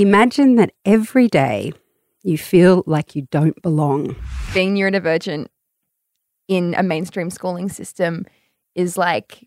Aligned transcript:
Imagine 0.00 0.54
that 0.54 0.72
every 0.86 1.28
day 1.28 1.74
you 2.22 2.38
feel 2.38 2.82
like 2.86 3.14
you 3.14 3.28
don't 3.30 3.60
belong. 3.60 4.16
Being 4.54 4.74
neurodivergent 4.74 5.48
in 6.48 6.74
a 6.78 6.82
mainstream 6.82 7.28
schooling 7.28 7.68
system 7.68 8.24
is 8.74 8.96
like 8.96 9.46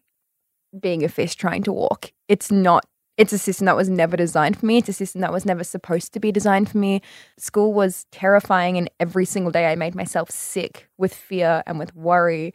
being 0.80 1.04
a 1.04 1.10
fish 1.10 1.34
trying 1.34 1.64
to 1.64 1.74
walk. 1.74 2.12
It's 2.28 2.52
not 2.52 2.86
it's 3.18 3.34
a 3.34 3.40
system 3.40 3.66
that 3.66 3.76
was 3.76 3.90
never 3.90 4.16
designed 4.16 4.60
for 4.60 4.68
me. 4.68 4.78
It's 4.78 4.90
a 4.90 4.94
system 4.94 5.22
that 5.22 5.34
was 5.34 5.44
never 5.44 5.64
supposed 5.64 6.14
to 6.14 6.20
be 6.20 6.32
designed 6.32 6.70
for 6.70 6.78
me. 6.78 7.02
School 7.40 7.74
was 7.74 8.06
terrifying, 8.12 8.78
and 8.78 8.92
every 9.00 9.26
single 9.26 9.52
day 9.52 9.72
I 9.72 9.76
made 9.76 9.96
myself 9.96 10.30
sick 10.30 10.88
with 11.00 11.16
fear 11.16 11.64
and 11.66 11.80
with 11.80 11.96
worry. 11.96 12.54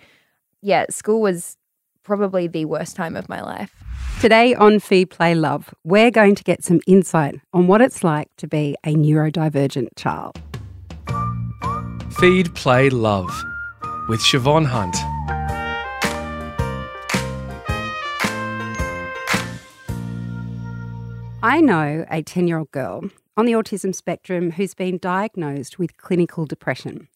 Yeah, 0.63 0.87
school 0.89 1.21
was 1.21 1.57
probably 2.09 2.47
the 2.47 2.65
worst 2.65 2.97
time 2.97 3.15
of 3.17 3.29
my 3.29 3.43
life. 3.43 3.71
Today 4.23 4.55
on 4.55 4.81
Feed 4.81 5.11
Play 5.11 5.35
Love, 5.35 5.75
we're 5.85 6.11
going 6.11 6.35
to 6.37 6.43
get 6.43 6.65
some 6.65 6.81
insight 6.87 7.39
on 7.53 7.67
what 7.67 7.83
it's 7.83 8.03
like 8.03 8.35
to 8.39 8.49
be 8.49 8.75
a 8.83 8.95
neurodivergent 8.95 9.89
child. 9.95 10.41
Feed 12.19 12.55
Play 12.55 12.89
Love 12.89 13.31
with 14.09 14.21
Siobhan 14.21 14.65
Hunt. 14.65 14.97
I 21.43 21.61
know 21.61 22.07
a 22.11 22.23
10 22.23 22.49
year 22.49 22.57
old 22.57 22.71
girl 22.71 23.11
on 23.37 23.45
the 23.45 23.53
autism 23.53 23.95
spectrum 23.95 24.53
who's 24.53 24.73
been 24.73 24.97
diagnosed 24.97 25.79
with 25.79 25.99
clinical 25.99 26.47
depression. 26.47 27.09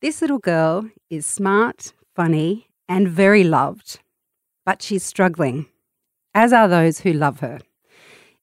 This 0.00 0.22
little 0.22 0.38
girl 0.38 0.88
is 1.10 1.26
smart, 1.26 1.92
funny, 2.14 2.68
and 2.88 3.08
very 3.08 3.42
loved, 3.42 3.98
but 4.68 4.82
she's 4.82 5.02
struggling, 5.02 5.64
as 6.34 6.52
are 6.52 6.68
those 6.68 7.00
who 7.00 7.10
love 7.10 7.40
her. 7.40 7.58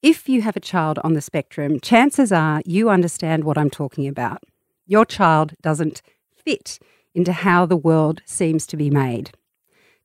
If 0.01 0.27
you 0.27 0.41
have 0.41 0.55
a 0.55 0.59
child 0.59 0.97
on 1.03 1.13
the 1.13 1.21
spectrum, 1.21 1.79
chances 1.79 2.31
are 2.31 2.63
you 2.65 2.89
understand 2.89 3.43
what 3.43 3.59
I'm 3.59 3.69
talking 3.69 4.07
about. 4.07 4.41
Your 4.87 5.05
child 5.05 5.53
doesn't 5.61 6.01
fit 6.35 6.79
into 7.13 7.31
how 7.31 7.67
the 7.67 7.77
world 7.77 8.23
seems 8.25 8.65
to 8.65 8.75
be 8.75 8.89
made. 8.89 9.37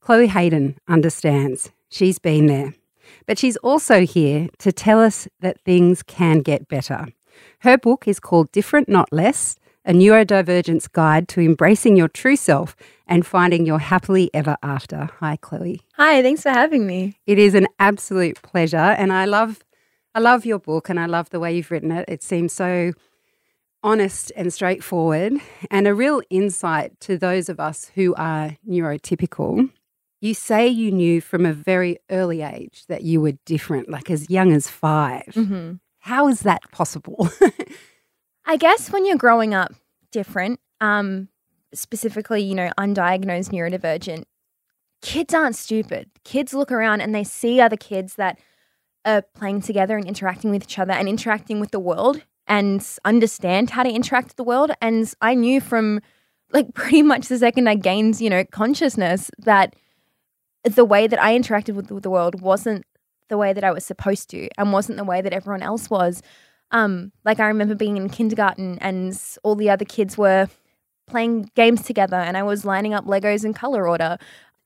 Chloe 0.00 0.27
Hayden 0.27 0.77
understands. 0.86 1.70
She's 1.89 2.19
been 2.19 2.48
there. 2.48 2.75
But 3.25 3.39
she's 3.39 3.56
also 3.56 4.05
here 4.05 4.48
to 4.59 4.72
tell 4.72 5.00
us 5.00 5.27
that 5.41 5.64
things 5.64 6.03
can 6.03 6.41
get 6.41 6.69
better. 6.69 7.06
Her 7.61 7.78
book 7.78 8.06
is 8.06 8.20
called 8.20 8.53
Different 8.53 8.91
Not 8.91 9.11
Less 9.11 9.56
A 9.86 9.92
Neurodivergent's 9.92 10.89
Guide 10.89 11.27
to 11.28 11.41
Embracing 11.41 11.97
Your 11.97 12.09
True 12.09 12.36
Self 12.36 12.77
and 13.06 13.27
Finding 13.27 13.64
Your 13.64 13.78
Happily 13.78 14.31
Ever 14.34 14.56
After. 14.62 15.09
Hi, 15.20 15.37
Chloe. 15.37 15.81
Hi, 15.95 16.20
thanks 16.22 16.42
for 16.42 16.50
having 16.50 16.87
me. 16.87 17.19
It 17.27 17.39
is 17.39 17.55
an 17.55 17.67
absolute 17.78 18.42
pleasure. 18.42 18.77
And 18.77 19.12
I 19.12 19.25
love. 19.25 19.64
I 20.12 20.19
love 20.19 20.45
your 20.45 20.59
book 20.59 20.89
and 20.89 20.98
I 20.98 21.06
love 21.06 21.31
the 21.31 21.39
way 21.39 21.55
you've 21.56 21.70
written 21.70 21.92
it. 21.92 22.05
It 22.09 22.22
seems 22.22 22.53
so 22.53 22.92
honest 23.83 24.33
and 24.34 24.53
straightforward 24.53 25.34
and 25.70 25.87
a 25.87 25.94
real 25.94 26.20
insight 26.31 26.98
to 27.00 27.17
those 27.17 27.48
of 27.48 27.61
us 27.61 27.92
who 27.94 28.12
are 28.17 28.56
neurotypical. 28.69 29.70
You 30.20 30.34
say 30.34 30.67
you 30.69 30.91
knew 30.91 31.20
from 31.20 31.47
a 31.47 31.53
very 31.53 31.98
early 32.11 32.42
age 32.42 32.84
that 32.89 33.03
you 33.03 33.20
were 33.20 33.34
different, 33.47 33.89
like 33.89 34.11
as 34.11 34.28
young 34.28 34.53
as 34.53 34.69
5 34.69 35.22
Mm-hmm. 35.27 35.72
How 36.00 36.28
is 36.28 36.41
that 36.41 36.62
possible? 36.72 37.28
I 38.46 38.56
guess 38.56 38.91
when 38.91 39.06
you're 39.06 39.16
growing 39.16 39.55
up 39.55 39.72
different, 40.10 40.60
um, 40.80 41.28
specifically, 41.72 42.42
you 42.42 42.55
know, 42.55 42.70
undiagnosed 42.78 43.50
neurodivergent, 43.50 44.24
kids 45.02 45.34
aren't 45.34 45.56
stupid. 45.56 46.10
Kids 46.24 46.52
look 46.55 46.72
around 46.72 47.00
and 47.00 47.14
they 47.14 47.24
see 47.24 47.60
other 47.60 47.77
kids 47.77 48.16
that 48.16 48.38
are 49.05 49.22
playing 49.22 49.62
together 49.62 49.97
and 49.97 50.06
interacting 50.06 50.50
with 50.50 50.62
each 50.62 50.78
other 50.78 50.92
and 50.92 51.08
interacting 51.08 51.60
with 51.60 51.70
the 51.70 51.80
world 51.80 52.22
and 52.47 52.86
understand 53.05 53.70
how 53.70 53.82
to 53.82 53.91
interact 53.91 54.28
with 54.28 54.36
the 54.36 54.44
world. 54.44 54.72
And 54.82 55.12
I 55.20 55.34
knew 55.34 55.60
from 55.60 56.00
like 56.52 56.75
pretty 56.75 57.02
much 57.02 57.28
the 57.28 57.38
second 57.38 57.69
I 57.69 57.77
gained, 57.77 58.20
you 58.20 58.30
know, 58.30 58.44
consciousness 58.44 59.30
that 59.38 59.76
the 60.65 60.84
way 60.84 61.06
that 61.06 61.22
I 61.22 61.38
interacted 61.38 61.75
with, 61.75 61.91
with 61.91 62.03
the 62.03 62.10
world 62.10 62.41
wasn't 62.42 62.84
the 63.28 63.38
way 63.38 63.53
that 63.53 63.65
I 63.65 63.70
was 63.70 63.84
supposed 63.84 64.28
to 64.31 64.48
and 64.59 64.72
wasn't 64.72 64.98
the 64.98 65.04
way 65.04 65.22
that 65.22 65.32
everyone 65.32 65.62
else 65.62 65.88
was. 65.88 66.20
Um, 66.72 67.12
like 67.25 67.41
I 67.41 67.48
remember 67.48 67.75
being 67.75 67.97
in 67.97 68.08
kindergarten 68.08 68.78
and 68.81 69.20
all 69.42 69.56
the 69.56 69.70
other 69.70 69.84
kids 69.84 70.16
were 70.16 70.48
playing 71.06 71.50
games 71.56 71.82
together 71.82 72.16
and 72.16 72.36
I 72.36 72.42
was 72.42 72.64
lining 72.64 72.94
up 72.94 73.04
Legos 73.04 73.44
in 73.44 73.53
color 73.53 73.88
order 73.88 74.16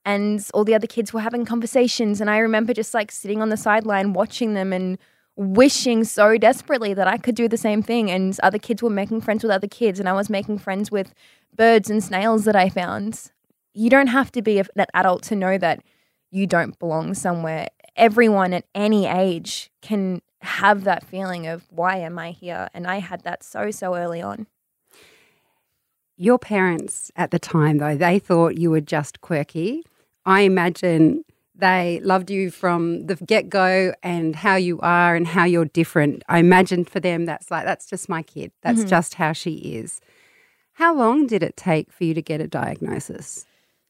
and 0.04 0.46
all 0.52 0.64
the 0.64 0.74
other 0.74 0.86
kids 0.86 1.12
were 1.12 1.20
having 1.20 1.46
conversations 1.46 2.20
and 2.20 2.28
I 2.28 2.38
remember 2.38 2.74
just 2.74 2.92
like 2.92 3.10
sitting 3.10 3.40
on 3.40 3.48
the 3.48 3.56
sideline 3.56 4.12
watching 4.12 4.52
them 4.52 4.72
and 4.72 4.98
wishing 5.36 6.04
so 6.04 6.36
desperately 6.36 6.94
that 6.94 7.08
I 7.08 7.16
could 7.16 7.34
do 7.34 7.48
the 7.48 7.56
same 7.56 7.82
thing 7.82 8.10
and 8.10 8.38
other 8.42 8.58
kids 8.58 8.82
were 8.82 8.90
making 8.90 9.22
friends 9.22 9.42
with 9.42 9.50
other 9.50 9.66
kids 9.66 9.98
and 9.98 10.08
I 10.08 10.12
was 10.12 10.28
making 10.28 10.58
friends 10.58 10.90
with 10.90 11.14
birds 11.56 11.90
and 11.90 12.04
snails 12.04 12.44
that 12.44 12.54
I 12.54 12.68
found. 12.68 13.30
You 13.72 13.90
don't 13.90 14.08
have 14.08 14.30
to 14.32 14.42
be 14.42 14.58
an 14.58 14.66
adult 14.92 15.22
to 15.24 15.36
know 15.36 15.58
that 15.58 15.82
you 16.30 16.46
don't 16.46 16.78
belong 16.78 17.14
somewhere. 17.14 17.68
Everyone 17.96 18.52
at 18.52 18.64
any 18.74 19.06
age 19.06 19.70
can 19.80 20.20
have 20.40 20.84
that 20.84 21.04
feeling 21.06 21.46
of 21.46 21.64
why 21.70 21.96
am 21.98 22.18
I 22.18 22.32
here? 22.32 22.68
And 22.74 22.86
I 22.86 22.98
had 22.98 23.22
that 23.22 23.42
so, 23.42 23.70
so 23.70 23.94
early 23.94 24.20
on. 24.20 24.46
Your 26.16 26.38
parents 26.38 27.10
at 27.16 27.30
the 27.30 27.38
time, 27.38 27.78
though, 27.78 27.96
they 27.96 28.18
thought 28.18 28.56
you 28.58 28.70
were 28.70 28.80
just 28.80 29.20
quirky. 29.20 29.82
I 30.26 30.42
imagine 30.42 31.24
they 31.54 32.00
loved 32.02 32.30
you 32.30 32.50
from 32.50 33.06
the 33.06 33.14
get 33.16 33.48
go 33.48 33.94
and 34.02 34.34
how 34.36 34.56
you 34.56 34.80
are 34.80 35.14
and 35.14 35.26
how 35.26 35.44
you're 35.44 35.64
different. 35.64 36.22
I 36.28 36.38
imagine 36.38 36.84
for 36.84 37.00
them 37.00 37.26
that's 37.26 37.50
like, 37.50 37.64
that's 37.64 37.86
just 37.86 38.08
my 38.08 38.22
kid. 38.22 38.52
That's 38.62 38.84
Mhm. 38.84 38.88
just 38.88 39.14
how 39.14 39.32
she 39.32 39.54
is. 39.76 40.00
How 40.74 40.94
long 40.94 41.26
did 41.26 41.42
it 41.42 41.56
take 41.56 41.92
for 41.92 42.04
you 42.04 42.14
to 42.14 42.22
get 42.22 42.40
a 42.40 42.48
diagnosis? 42.48 43.46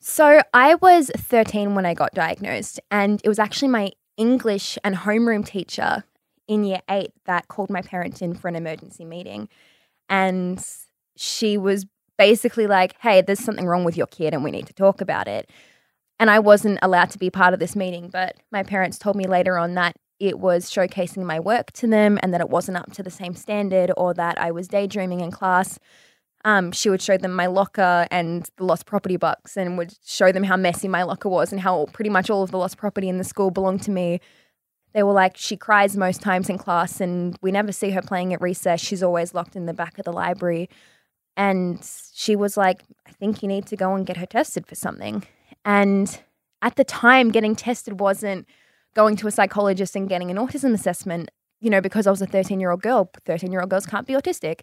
So 0.06 0.42
I 0.52 0.74
was 0.74 1.10
13 1.16 1.74
when 1.74 1.86
I 1.86 1.94
got 1.94 2.12
diagnosed, 2.12 2.78
and 2.90 3.22
it 3.24 3.28
was 3.28 3.38
actually 3.38 3.68
my 3.68 3.90
English 4.18 4.76
and 4.84 4.94
homeroom 4.94 5.46
teacher 5.46 6.04
in 6.46 6.62
year 6.62 6.82
eight 6.90 7.12
that 7.24 7.48
called 7.48 7.70
my 7.70 7.80
parents 7.80 8.20
in 8.20 8.34
for 8.34 8.48
an 8.48 8.54
emergency 8.54 9.06
meeting. 9.06 9.48
And 10.10 10.62
she 11.16 11.56
was 11.56 11.86
basically 12.18 12.66
like, 12.66 12.96
hey, 13.00 13.22
there's 13.22 13.40
something 13.40 13.64
wrong 13.64 13.82
with 13.82 13.96
your 13.96 14.06
kid, 14.06 14.34
and 14.34 14.44
we 14.44 14.50
need 14.50 14.66
to 14.66 14.74
talk 14.74 15.00
about 15.00 15.26
it. 15.26 15.48
And 16.20 16.30
I 16.30 16.38
wasn't 16.38 16.80
allowed 16.82 17.08
to 17.12 17.18
be 17.18 17.30
part 17.30 17.54
of 17.54 17.58
this 17.58 17.74
meeting, 17.74 18.10
but 18.10 18.36
my 18.52 18.62
parents 18.62 18.98
told 18.98 19.16
me 19.16 19.26
later 19.26 19.56
on 19.56 19.72
that 19.76 19.96
it 20.20 20.38
was 20.38 20.70
showcasing 20.70 21.24
my 21.24 21.40
work 21.40 21.72
to 21.72 21.86
them 21.86 22.18
and 22.22 22.34
that 22.34 22.42
it 22.42 22.50
wasn't 22.50 22.76
up 22.76 22.92
to 22.92 23.02
the 23.02 23.10
same 23.10 23.34
standard 23.34 23.90
or 23.96 24.12
that 24.12 24.38
I 24.38 24.50
was 24.50 24.68
daydreaming 24.68 25.22
in 25.22 25.30
class 25.30 25.78
um, 26.44 26.72
she 26.72 26.90
would 26.90 27.00
show 27.00 27.16
them 27.16 27.32
my 27.32 27.46
locker 27.46 28.06
and 28.10 28.48
the 28.56 28.64
lost 28.64 28.84
property 28.84 29.16
box 29.16 29.56
and 29.56 29.78
would 29.78 29.94
show 30.04 30.30
them 30.30 30.44
how 30.44 30.56
messy 30.56 30.88
my 30.88 31.02
locker 31.02 31.28
was 31.28 31.52
and 31.52 31.60
how 31.60 31.86
pretty 31.92 32.10
much 32.10 32.28
all 32.28 32.42
of 32.42 32.50
the 32.50 32.58
lost 32.58 32.76
property 32.76 33.08
in 33.08 33.16
the 33.16 33.24
school 33.24 33.50
belonged 33.50 33.82
to 33.82 33.90
me. 33.90 34.20
They 34.92 35.02
were 35.02 35.12
like, 35.12 35.36
she 35.36 35.56
cries 35.56 35.96
most 35.96 36.20
times 36.20 36.50
in 36.50 36.58
class 36.58 37.00
and 37.00 37.36
we 37.40 37.50
never 37.50 37.72
see 37.72 37.90
her 37.90 38.02
playing 38.02 38.34
at 38.34 38.42
recess. 38.42 38.80
She's 38.80 39.02
always 39.02 39.32
locked 39.34 39.56
in 39.56 39.66
the 39.66 39.72
back 39.72 39.98
of 39.98 40.04
the 40.04 40.12
library. 40.12 40.68
And 41.36 41.84
she 42.12 42.36
was 42.36 42.56
like, 42.56 42.82
I 43.06 43.12
think 43.12 43.42
you 43.42 43.48
need 43.48 43.66
to 43.66 43.76
go 43.76 43.94
and 43.94 44.06
get 44.06 44.18
her 44.18 44.26
tested 44.26 44.66
for 44.66 44.74
something. 44.74 45.26
And 45.64 46.20
at 46.60 46.76
the 46.76 46.84
time, 46.84 47.30
getting 47.30 47.56
tested 47.56 47.98
wasn't 47.98 48.46
going 48.94 49.16
to 49.16 49.26
a 49.26 49.30
psychologist 49.30 49.96
and 49.96 50.08
getting 50.08 50.30
an 50.30 50.36
autism 50.36 50.74
assessment 50.74 51.30
you 51.64 51.70
know, 51.70 51.80
because 51.80 52.06
I 52.06 52.10
was 52.10 52.20
a 52.20 52.26
13 52.26 52.60
year 52.60 52.70
old 52.70 52.82
girl, 52.82 53.10
13 53.24 53.50
year 53.50 53.62
old 53.62 53.70
girls 53.70 53.86
can't 53.86 54.06
be 54.06 54.12
autistic. 54.12 54.60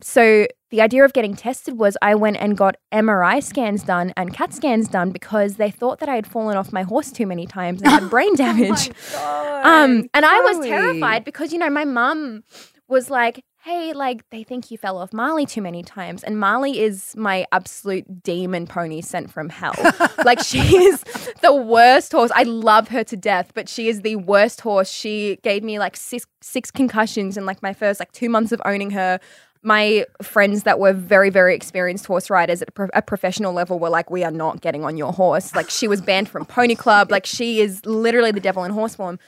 So 0.00 0.46
the 0.70 0.80
idea 0.80 1.04
of 1.04 1.12
getting 1.12 1.34
tested 1.34 1.76
was 1.76 1.96
I 2.00 2.14
went 2.14 2.36
and 2.36 2.56
got 2.56 2.76
MRI 2.92 3.42
scans 3.42 3.82
done 3.82 4.12
and 4.16 4.32
CAT 4.32 4.54
scans 4.54 4.86
done 4.88 5.10
because 5.10 5.56
they 5.56 5.70
thought 5.70 5.98
that 5.98 6.08
I 6.08 6.14
had 6.14 6.26
fallen 6.26 6.56
off 6.56 6.72
my 6.72 6.82
horse 6.82 7.10
too 7.10 7.26
many 7.26 7.46
times 7.46 7.82
and 7.82 7.90
had 7.90 8.08
brain 8.08 8.36
damage. 8.36 8.88
um, 9.16 10.08
and 10.14 10.24
I 10.24 10.40
was 10.40 10.64
terrified 10.64 11.24
because, 11.24 11.52
you 11.52 11.58
know, 11.58 11.70
my 11.70 11.84
mum 11.84 12.44
was 12.86 13.10
like, 13.10 13.44
hey, 13.64 13.94
like 13.94 14.28
they 14.28 14.42
think 14.42 14.70
you 14.70 14.76
fell 14.76 14.98
off 14.98 15.14
Marley 15.14 15.46
too 15.46 15.62
many 15.62 15.82
times. 15.82 16.22
And 16.22 16.38
Marley 16.38 16.80
is 16.80 17.16
my 17.16 17.46
absolute 17.50 18.22
demon 18.22 18.66
pony 18.66 19.00
sent 19.00 19.30
from 19.30 19.48
hell. 19.48 19.74
like 20.24 20.42
she 20.44 20.58
is 20.58 21.02
the 21.40 21.54
worst 21.54 22.12
horse. 22.12 22.30
I 22.34 22.42
love 22.42 22.88
her 22.88 23.02
to 23.04 23.16
death, 23.16 23.52
but 23.54 23.70
she 23.70 23.88
is 23.88 24.02
the 24.02 24.16
worst 24.16 24.60
horse. 24.60 24.90
She 24.90 25.38
gave 25.42 25.62
me 25.64 25.78
like 25.78 25.96
six 25.96 26.26
six 26.42 26.70
concussions 26.70 27.38
in 27.38 27.46
like 27.46 27.62
my 27.62 27.72
first 27.72 28.00
like 28.00 28.12
two 28.12 28.28
months 28.28 28.52
of 28.52 28.60
owning 28.66 28.90
her. 28.90 29.18
My 29.62 30.04
friends 30.20 30.64
that 30.64 30.78
were 30.78 30.92
very, 30.92 31.30
very 31.30 31.54
experienced 31.54 32.04
horse 32.04 32.28
riders 32.28 32.60
at 32.60 32.68
a, 32.68 32.72
pro- 32.72 32.90
a 32.92 33.00
professional 33.00 33.54
level 33.54 33.78
were 33.78 33.88
like, 33.88 34.10
"We 34.10 34.22
are 34.22 34.30
not 34.30 34.60
getting 34.60 34.84
on 34.84 34.98
your 34.98 35.10
horse." 35.10 35.54
Like 35.54 35.70
she 35.70 35.88
was 35.88 36.02
banned 36.02 36.28
from 36.28 36.44
Pony 36.44 36.74
Club. 36.74 37.10
Like 37.10 37.24
she 37.24 37.62
is 37.62 37.80
literally 37.86 38.30
the 38.30 38.40
devil 38.40 38.62
in 38.64 38.72
horse 38.72 38.94
form. 38.94 39.18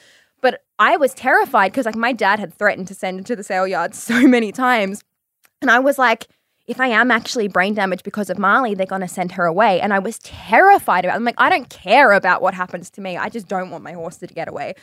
But 0.47 0.63
I 0.79 0.97
was 0.97 1.13
terrified 1.13 1.73
because 1.73 1.87
like 1.87 1.97
my 1.97 2.13
dad 2.13 2.39
had 2.39 2.55
threatened 2.55 2.87
to 2.87 2.95
send 2.95 3.19
her 3.19 3.25
to 3.25 3.35
the 3.35 3.43
sale 3.43 3.67
yard 3.67 3.95
so 3.97 4.29
many 4.29 4.53
times, 4.53 5.03
and 5.61 5.73
I 5.73 5.81
was 5.81 5.99
like, 5.99 6.29
if 6.69 6.81
I 6.81 6.87
am 6.87 7.11
actually 7.11 7.49
brain 7.49 7.75
damaged 7.75 8.05
because 8.05 8.31
of 8.31 8.39
Marley, 8.39 8.77
they're 8.77 8.87
going 8.87 9.01
to 9.01 9.09
send 9.09 9.33
her 9.33 9.45
away. 9.45 9.81
And 9.81 9.93
I 9.93 9.99
was 9.99 10.21
terrified 10.21 11.05
about 11.05 11.15
it. 11.15 11.17
I'm 11.17 11.25
like, 11.25 11.35
I 11.39 11.49
don't 11.49 11.69
care 11.69 12.13
about 12.13 12.43
what 12.43 12.55
happens 12.55 12.91
to 12.91 13.01
me. 13.01 13.17
I 13.17 13.29
just 13.29 13.49
don't 13.49 13.71
want 13.71 13.83
my 13.83 13.95
horse 13.95 14.19
to 14.19 14.29
get 14.29 14.47
away. 14.47 14.75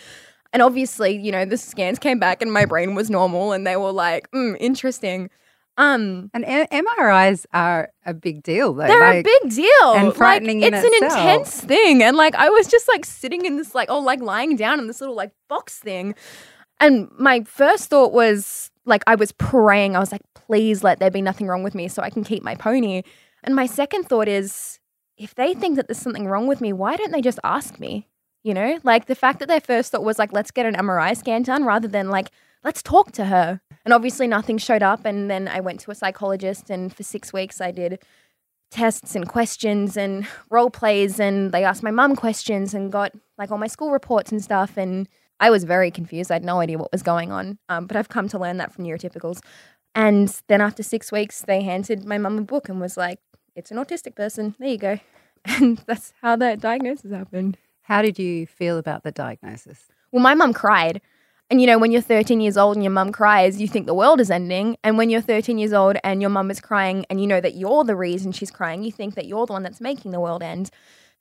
And 0.52 0.62
obviously, 0.62 1.18
you 1.18 1.32
know, 1.32 1.46
the 1.46 1.58
scans 1.58 1.98
came 1.98 2.20
back 2.20 2.42
and 2.42 2.52
my 2.52 2.66
brain 2.66 2.94
was 2.94 3.10
normal 3.10 3.54
and 3.54 3.66
they 3.66 3.78
were 3.78 3.94
like, 3.94 4.30
mm, 4.32 4.58
interesting. 4.60 5.30
Um, 5.78 6.30
And 6.34 6.46
M- 6.46 6.68
MRIs 6.86 7.46
are 7.54 7.92
a 8.06 8.14
big 8.14 8.44
deal, 8.44 8.74
though. 8.74 8.86
they're 8.86 9.00
like- 9.00 9.26
a 9.26 9.30
big 9.42 9.52
deal. 9.52 9.94
and 9.94 10.14
frightening 10.14 10.62
like, 10.62 10.74
it's 10.74 10.84
an 10.84 10.92
itself. 10.94 11.20
intense 11.20 11.62
thing. 11.62 12.04
And 12.04 12.16
like 12.16 12.36
I 12.36 12.50
was 12.50 12.68
just 12.68 12.88
like 12.88 13.06
sitting 13.06 13.46
in 13.46 13.58
this 13.58 13.74
like 13.74 13.90
oh 13.90 14.00
like 14.00 14.22
lying 14.22 14.56
down 14.56 14.80
in 14.80 14.88
this 14.88 15.02
little 15.02 15.16
like 15.16 15.32
box 15.50 15.80
thing. 15.80 16.14
And 16.80 17.10
my 17.18 17.42
first 17.44 17.90
thought 17.90 18.14
was 18.14 18.70
like 18.86 19.04
I 19.08 19.16
was 19.16 19.32
praying. 19.34 19.96
I 19.96 20.00
was 20.00 20.12
like, 20.12 20.22
please 20.36 20.84
let 20.84 21.00
there 21.00 21.10
be 21.12 21.22
nothing 21.22 21.48
wrong 21.48 21.64
with 21.64 21.74
me 21.76 21.88
so 21.88 22.04
I 22.04 22.10
can 22.10 22.24
keep 22.24 22.44
my 22.44 22.56
pony. 22.56 23.02
And 23.44 23.56
my 23.56 23.66
second 23.66 24.04
thought 24.10 24.28
is 24.28 24.80
if 25.18 25.34
they 25.36 25.54
think 25.54 25.76
that 25.78 25.88
there's 25.88 25.98
something 26.00 26.28
wrong 26.28 26.48
with 26.48 26.62
me, 26.62 26.72
why 26.74 26.96
don't 26.98 27.12
they 27.12 27.22
just 27.22 27.40
ask 27.44 27.80
me? 27.80 28.08
You 28.44 28.54
know, 28.54 28.78
like 28.84 29.06
the 29.06 29.16
fact 29.16 29.40
that 29.40 29.48
their 29.48 29.62
first 29.62 29.92
thought 29.92 30.04
was 30.04 30.20
like, 30.20 30.34
let's 30.34 30.52
get 30.52 30.66
an 30.66 30.76
MRI 30.76 31.16
scan 31.16 31.44
done 31.44 31.64
rather 31.64 31.88
than 31.88 32.10
like, 32.10 32.30
let's 32.64 32.82
talk 32.82 33.12
to 33.14 33.26
her. 33.26 33.62
And 33.86 33.94
obviously 33.94 34.28
nothing 34.28 34.58
showed 34.58 34.84
up. 34.84 35.06
And 35.06 35.30
then 35.30 35.48
I 35.48 35.60
went 35.60 35.80
to 35.82 35.92
a 35.92 35.96
psychologist 35.96 36.70
and 36.70 36.94
for 36.96 37.04
six 37.04 37.34
weeks 37.34 37.60
I 37.60 37.72
did 37.72 38.02
tests 38.72 39.16
and 39.16 39.28
questions 39.28 39.96
and 39.96 40.26
role 40.50 40.70
plays 40.70 41.20
and 41.20 41.52
they 41.52 41.64
asked 41.64 41.84
my 41.84 41.92
mum 41.92 42.16
questions 42.16 42.74
and 42.74 42.92
got 42.92 43.12
like 43.38 43.52
all 43.52 43.58
my 43.58 43.68
school 43.68 43.92
reports 43.92 44.32
and 44.32 44.44
stuff 44.44 44.78
and 44.78 45.08
I 45.40 45.50
was 45.50 45.64
very 45.64 45.92
confused. 45.92 46.32
I 46.32 46.36
had 46.36 46.46
no 46.46 46.60
idea 46.60 46.78
what 46.78 46.92
was 46.92 47.04
going 47.04 47.32
on. 47.32 47.60
Um, 47.70 47.86
but 47.86 47.98
I've 47.98 48.10
come 48.10 48.30
to 48.30 48.40
learn 48.40 48.58
that 48.58 48.72
from 48.72 48.86
neurotypicals. 48.86 49.42
And 49.94 50.42
then 50.48 50.62
after 50.62 50.82
six 50.82 51.12
weeks, 51.12 51.42
they 51.42 51.62
handed 51.62 52.06
my 52.06 52.18
mum 52.18 52.38
a 52.38 52.42
book 52.42 52.70
and 52.70 52.80
was 52.80 52.98
like, 52.98 53.20
it's 53.56 53.70
an 53.70 53.78
autistic 53.78 54.16
person. 54.16 54.56
There 54.60 54.70
you 54.70 54.78
go. 54.78 55.00
And 55.46 55.80
that's 55.80 56.14
how 56.22 56.38
that 56.38 56.62
diagnosis 56.62 57.12
happened. 57.12 57.58
How 57.82 58.02
did 58.02 58.18
you 58.18 58.48
feel 58.48 58.78
about 58.78 59.04
the 59.04 59.12
diagnosis? 59.12 59.90
Well, 60.10 60.24
my 60.24 60.36
mum 60.36 60.54
cried. 60.54 61.02
And 61.50 61.62
you 61.62 61.68
know, 61.68 61.78
when 61.78 61.92
you're 61.92 62.02
13 62.02 62.42
years 62.42 62.58
old 62.58 62.76
and 62.76 62.84
your 62.84 62.92
mum 62.92 63.12
cries, 63.12 63.62
you 63.62 63.68
think 63.68 63.86
the 63.86 63.94
world 63.94 64.20
is 64.20 64.32
ending. 64.32 64.78
And 64.84 64.98
when 64.98 65.10
you're 65.10 65.22
13 65.22 65.58
years 65.58 65.74
old 65.74 65.98
and 66.04 66.22
your 66.22 66.30
mum 66.30 66.50
is 66.50 66.60
crying 66.60 67.06
and 67.10 67.22
you 67.22 67.28
know 67.28 67.42
that 67.42 67.56
you're 67.56 67.84
the 67.84 67.96
reason 67.96 68.32
she's 68.32 68.52
crying, 68.52 68.84
you 68.84 68.92
think 68.92 69.16
that 69.16 69.26
you're 69.26 69.46
the 69.46 69.54
one 69.54 69.64
that's 69.64 69.82
making 69.82 70.12
the 70.12 70.20
world 70.20 70.42
end. 70.42 70.72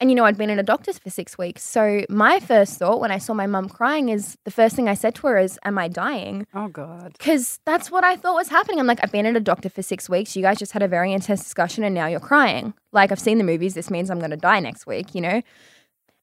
And 0.00 0.10
you 0.10 0.16
know, 0.16 0.24
I'd 0.24 0.36
been 0.36 0.50
in 0.50 0.58
a 0.58 0.64
doctor's 0.64 0.98
for 0.98 1.10
six 1.10 1.38
weeks. 1.38 1.62
So 1.62 2.04
my 2.08 2.40
first 2.40 2.76
thought 2.78 3.00
when 3.00 3.12
I 3.12 3.18
saw 3.18 3.34
my 3.34 3.46
mum 3.46 3.68
crying 3.68 4.08
is 4.08 4.36
the 4.44 4.50
first 4.50 4.74
thing 4.74 4.88
I 4.88 4.94
said 4.94 5.14
to 5.16 5.28
her 5.28 5.38
is, 5.38 5.60
Am 5.64 5.78
I 5.78 5.86
dying? 5.86 6.46
Oh, 6.54 6.66
God. 6.66 7.12
Because 7.12 7.60
that's 7.64 7.88
what 7.88 8.02
I 8.02 8.16
thought 8.16 8.34
was 8.34 8.48
happening. 8.48 8.80
I'm 8.80 8.86
like, 8.88 8.98
I've 9.02 9.12
been 9.12 9.26
in 9.26 9.36
a 9.36 9.40
doctor 9.40 9.68
for 9.68 9.82
six 9.82 10.08
weeks. 10.08 10.34
You 10.34 10.42
guys 10.42 10.58
just 10.58 10.72
had 10.72 10.82
a 10.82 10.88
very 10.88 11.12
intense 11.12 11.44
discussion 11.44 11.84
and 11.84 11.94
now 11.94 12.06
you're 12.06 12.18
crying. 12.18 12.74
Like, 12.90 13.12
I've 13.12 13.20
seen 13.20 13.38
the 13.38 13.44
movies. 13.44 13.74
This 13.74 13.90
means 13.90 14.10
I'm 14.10 14.18
going 14.18 14.32
to 14.32 14.36
die 14.36 14.58
next 14.58 14.86
week, 14.88 15.14
you 15.14 15.20
know? 15.20 15.40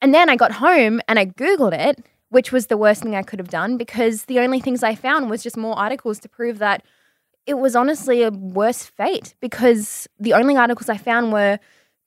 And 0.02 0.14
then 0.14 0.30
I 0.30 0.36
got 0.36 0.54
home 0.54 1.00
and 1.08 1.18
I 1.18 1.28
Googled 1.28 1.74
it, 1.74 2.06
which 2.30 2.52
was 2.52 2.68
the 2.68 2.78
worst 2.78 3.04
thing 3.04 3.16
I 3.16 3.24
could 3.24 3.40
have 3.40 3.50
done 3.50 3.78
because 3.78 4.26
the 4.26 4.40
only 4.40 4.60
things 4.60 4.84
I 4.84 4.96
found 4.96 5.30
was 5.30 5.44
just 5.44 5.58
more 5.58 5.78
articles 5.78 6.20
to 6.20 6.30
prove 6.30 6.60
that 6.60 6.84
it 7.46 7.58
was 7.58 7.76
honestly 7.76 8.22
a 8.24 8.30
worse 8.30 8.86
fate 8.86 9.34
because 9.40 10.08
the 10.20 10.34
only 10.34 10.56
articles 10.56 10.90
I 10.90 10.98
found 10.98 11.32
were 11.32 11.60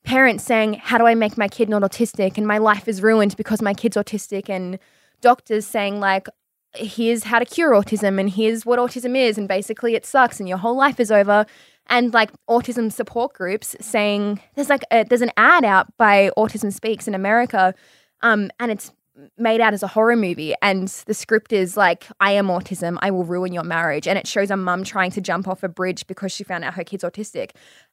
parents 0.03 0.43
saying, 0.43 0.75
How 0.75 0.97
do 0.97 1.05
I 1.05 1.15
make 1.15 1.37
my 1.37 1.47
kid 1.47 1.69
not 1.69 1.81
autistic? 1.81 2.37
And 2.37 2.47
my 2.47 2.57
life 2.57 2.87
is 2.87 3.01
ruined 3.01 3.35
because 3.35 3.61
my 3.61 3.73
kid's 3.73 3.97
autistic. 3.97 4.49
And 4.49 4.79
doctors 5.21 5.65
saying, 5.65 5.99
like, 5.99 6.27
here's 6.75 7.23
how 7.25 7.39
to 7.39 7.45
cure 7.45 7.71
autism 7.71 8.19
and 8.19 8.29
here's 8.29 8.65
what 8.65 8.79
autism 8.79 9.17
is. 9.17 9.37
And 9.37 9.47
basically, 9.47 9.95
it 9.95 10.05
sucks 10.05 10.39
and 10.39 10.47
your 10.47 10.57
whole 10.57 10.75
life 10.75 10.99
is 10.99 11.11
over. 11.11 11.45
And 11.87 12.13
like 12.13 12.31
autism 12.49 12.91
support 12.91 13.33
groups 13.33 13.75
saying, 13.81 14.39
there's 14.55 14.69
like, 14.69 14.83
a, 14.91 15.03
there's 15.03 15.21
an 15.21 15.31
ad 15.35 15.65
out 15.65 15.95
by 15.97 16.31
Autism 16.37 16.71
Speaks 16.71 17.09
in 17.09 17.15
America. 17.15 17.73
Um, 18.21 18.49
and 18.59 18.71
it's 18.71 18.93
made 19.37 19.61
out 19.61 19.73
as 19.73 19.83
a 19.83 19.87
horror 19.87 20.15
movie 20.15 20.53
and 20.61 20.87
the 21.05 21.13
script 21.13 21.53
is 21.53 21.77
like 21.77 22.07
i 22.19 22.31
am 22.31 22.47
autism 22.47 22.97
i 23.03 23.11
will 23.11 23.23
ruin 23.23 23.53
your 23.53 23.63
marriage 23.63 24.07
and 24.07 24.17
it 24.17 24.25
shows 24.25 24.49
a 24.49 24.57
mum 24.57 24.83
trying 24.83 25.11
to 25.11 25.21
jump 25.21 25.47
off 25.47 25.61
a 25.61 25.69
bridge 25.69 26.07
because 26.07 26.31
she 26.31 26.43
found 26.43 26.63
out 26.63 26.73
her 26.73 26.83
kid's 26.83 27.03
autistic 27.03 27.51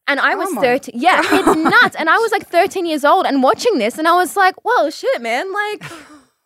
and 0.08 0.18
i 0.18 0.34
was 0.34 0.48
Oh 0.48 0.54
my 0.54 0.62
13 0.62 0.94
yeah 0.98 1.20
it's 1.22 1.56
nuts 1.58 1.96
and 1.96 2.08
i 2.08 2.16
was 2.16 2.32
like 2.32 2.48
13 2.48 2.86
years 2.86 3.04
old 3.04 3.26
and 3.26 3.42
watching 3.42 3.78
this 3.78 3.98
and 3.98 4.08
i 4.08 4.14
was 4.14 4.34
like 4.34 4.54
whoa 4.64 4.88
shit 4.88 5.20
man 5.20 5.52
like 5.52 5.84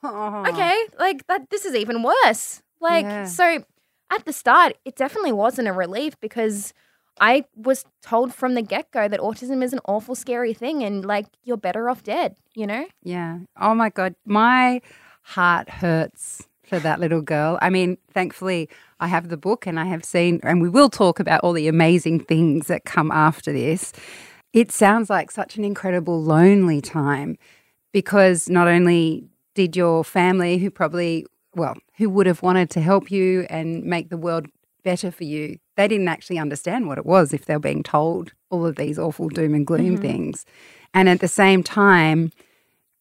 Oh. 0.02 0.44
okay 0.48 0.76
like 0.98 1.24
that 1.28 1.50
this 1.50 1.64
is 1.64 1.74
even 1.76 2.02
worse 2.02 2.60
like 2.80 3.04
Yeah. 3.04 3.24
so 3.26 3.64
at 4.10 4.24
the 4.24 4.32
start 4.32 4.76
it 4.84 4.96
definitely 4.96 5.32
wasn't 5.32 5.68
a 5.68 5.72
relief 5.72 6.18
because 6.20 6.74
i 7.20 7.44
was 7.54 7.84
told 8.02 8.34
from 8.34 8.54
the 8.54 8.62
get-go 8.62 9.08
that 9.08 9.20
autism 9.20 9.62
is 9.62 9.72
an 9.72 9.80
awful 9.86 10.14
scary 10.14 10.54
thing 10.54 10.82
and 10.82 11.04
like 11.04 11.26
you're 11.44 11.56
better 11.56 11.88
off 11.88 12.02
dead 12.02 12.36
you 12.54 12.66
know 12.66 12.86
Yeah. 13.02 13.38
Oh 13.60 13.74
my 13.74 13.90
God. 13.90 14.14
My 14.24 14.80
heart 15.22 15.68
hurts 15.68 16.46
for 16.64 16.78
that 16.80 17.00
little 17.00 17.20
girl. 17.20 17.58
I 17.60 17.70
mean, 17.70 17.98
thankfully, 18.12 18.68
I 19.00 19.06
have 19.08 19.28
the 19.28 19.36
book 19.36 19.66
and 19.66 19.78
I 19.78 19.84
have 19.84 20.04
seen, 20.04 20.40
and 20.42 20.62
we 20.62 20.68
will 20.68 20.88
talk 20.88 21.20
about 21.20 21.40
all 21.42 21.52
the 21.52 21.68
amazing 21.68 22.20
things 22.20 22.66
that 22.68 22.84
come 22.84 23.10
after 23.10 23.52
this. 23.52 23.92
It 24.52 24.70
sounds 24.72 25.10
like 25.10 25.30
such 25.30 25.56
an 25.56 25.64
incredible 25.64 26.22
lonely 26.22 26.80
time 26.80 27.36
because 27.92 28.48
not 28.48 28.68
only 28.68 29.24
did 29.54 29.76
your 29.76 30.04
family, 30.04 30.58
who 30.58 30.70
probably, 30.70 31.26
well, 31.54 31.74
who 31.98 32.08
would 32.10 32.26
have 32.26 32.42
wanted 32.42 32.70
to 32.70 32.80
help 32.80 33.10
you 33.10 33.46
and 33.50 33.84
make 33.84 34.10
the 34.10 34.16
world 34.16 34.46
better 34.84 35.10
for 35.10 35.24
you, 35.24 35.58
they 35.76 35.88
didn't 35.88 36.08
actually 36.08 36.38
understand 36.38 36.86
what 36.86 36.98
it 36.98 37.06
was 37.06 37.32
if 37.32 37.46
they 37.46 37.54
were 37.54 37.60
being 37.60 37.82
told 37.82 38.32
all 38.50 38.66
of 38.66 38.76
these 38.76 38.98
awful 38.98 39.28
doom 39.28 39.54
and 39.54 39.66
gloom 39.66 39.96
things. 39.96 40.44
And 40.92 41.08
at 41.08 41.20
the 41.20 41.28
same 41.28 41.62
time, 41.62 42.30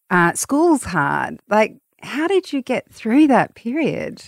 uh, 0.09 0.33
school's 0.33 0.85
hard. 0.85 1.39
Like, 1.47 1.77
how 2.01 2.27
did 2.27 2.51
you 2.51 2.61
get 2.61 2.91
through 2.91 3.27
that 3.27 3.55
period? 3.55 4.23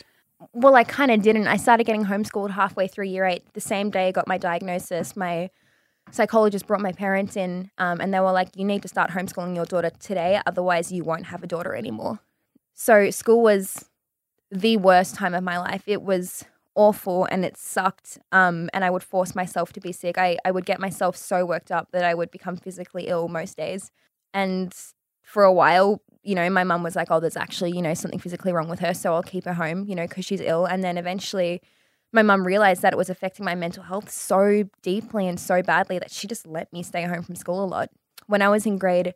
well, 0.54 0.76
I 0.76 0.84
kind 0.84 1.12
of 1.12 1.22
didn't. 1.22 1.48
I 1.48 1.58
started 1.58 1.86
getting 1.86 2.06
homeschooled 2.06 2.52
halfway 2.52 2.88
through 2.88 3.06
year 3.06 3.26
eight. 3.26 3.44
The 3.54 3.62
same 3.62 3.90
day 3.90 4.08
I 4.08 4.12
got 4.12 4.28
my 4.28 4.38
diagnosis, 4.38 5.16
my 5.16 5.50
psychologist 6.12 6.68
brought 6.68 6.82
my 6.82 6.92
parents 6.92 7.36
in 7.36 7.72
um, 7.78 8.00
and 8.00 8.14
they 8.14 8.20
were 8.20 8.32
like, 8.32 8.50
you 8.56 8.64
need 8.64 8.82
to 8.84 8.88
start 8.88 9.12
homeschooling 9.12 9.56
your 9.56 9.66
daughter 9.66 9.90
today. 10.00 10.40
Otherwise, 10.46 10.92
you 10.92 11.04
won't 11.04 11.26
have 11.26 11.44
a 11.44 11.48
daughter 11.48 11.76
anymore. 11.76 12.20
So, 12.74 13.10
school 13.10 13.42
was 13.42 13.90
the 14.52 14.78
worst 14.78 15.16
time 15.16 15.34
of 15.34 15.44
my 15.44 15.58
life. 15.58 15.84
It 15.88 16.02
was 16.02 16.46
awful 16.76 17.26
and 17.26 17.44
it 17.44 17.58
sucked. 17.58 18.20
Um, 18.32 18.70
and 18.74 18.84
I 18.86 18.90
would 18.90 19.04
force 19.04 19.34
myself 19.34 19.74
to 19.74 19.80
be 19.80 19.92
sick. 19.92 20.18
I, 20.18 20.38
I 20.46 20.52
would 20.52 20.66
get 20.66 20.80
myself 20.80 21.16
so 21.16 21.46
worked 21.46 21.72
up 21.72 21.90
that 21.92 22.04
I 22.04 22.14
would 22.14 22.32
become 22.32 22.58
physically 22.58 23.08
ill 23.08 23.28
most 23.28 23.58
days. 23.58 23.92
And 24.34 24.74
for 25.24 25.44
a 25.44 25.54
while, 25.54 26.02
you 26.22 26.36
know, 26.36 26.50
my 26.50 26.64
mum 26.64 26.84
was 26.84 26.96
like, 26.96 27.10
oh, 27.10 27.20
there's 27.20 27.38
actually, 27.38 27.72
you 27.72 27.82
know, 27.82 27.94
something 27.94 28.20
physically 28.20 28.52
wrong 28.52 28.68
with 28.68 28.80
her. 28.80 28.94
So 28.94 29.14
I'll 29.14 29.24
keep 29.24 29.46
her 29.46 29.54
home, 29.54 29.86
you 29.88 29.96
know, 29.96 30.08
because 30.08 30.26
she's 30.26 30.42
ill. 30.42 30.66
And 30.66 30.84
then 30.84 30.98
eventually 30.98 31.62
my 32.12 32.22
mum 32.22 32.46
realized 32.46 32.82
that 32.82 32.94
it 32.94 32.98
was 32.98 33.10
affecting 33.10 33.46
my 33.46 33.56
mental 33.56 33.84
health 33.84 34.10
so 34.10 34.64
deeply 34.82 35.28
and 35.28 35.40
so 35.40 35.62
badly 35.62 36.00
that 36.00 36.12
she 36.12 36.28
just 36.28 36.48
let 36.48 36.72
me 36.72 36.84
stay 36.84 37.04
home 37.04 37.24
from 37.24 37.36
school 37.36 37.64
a 37.64 37.66
lot. 37.66 37.90
When 38.28 38.42
I 38.42 38.50
was 38.50 38.66
in 38.66 38.78
grade 38.78 39.14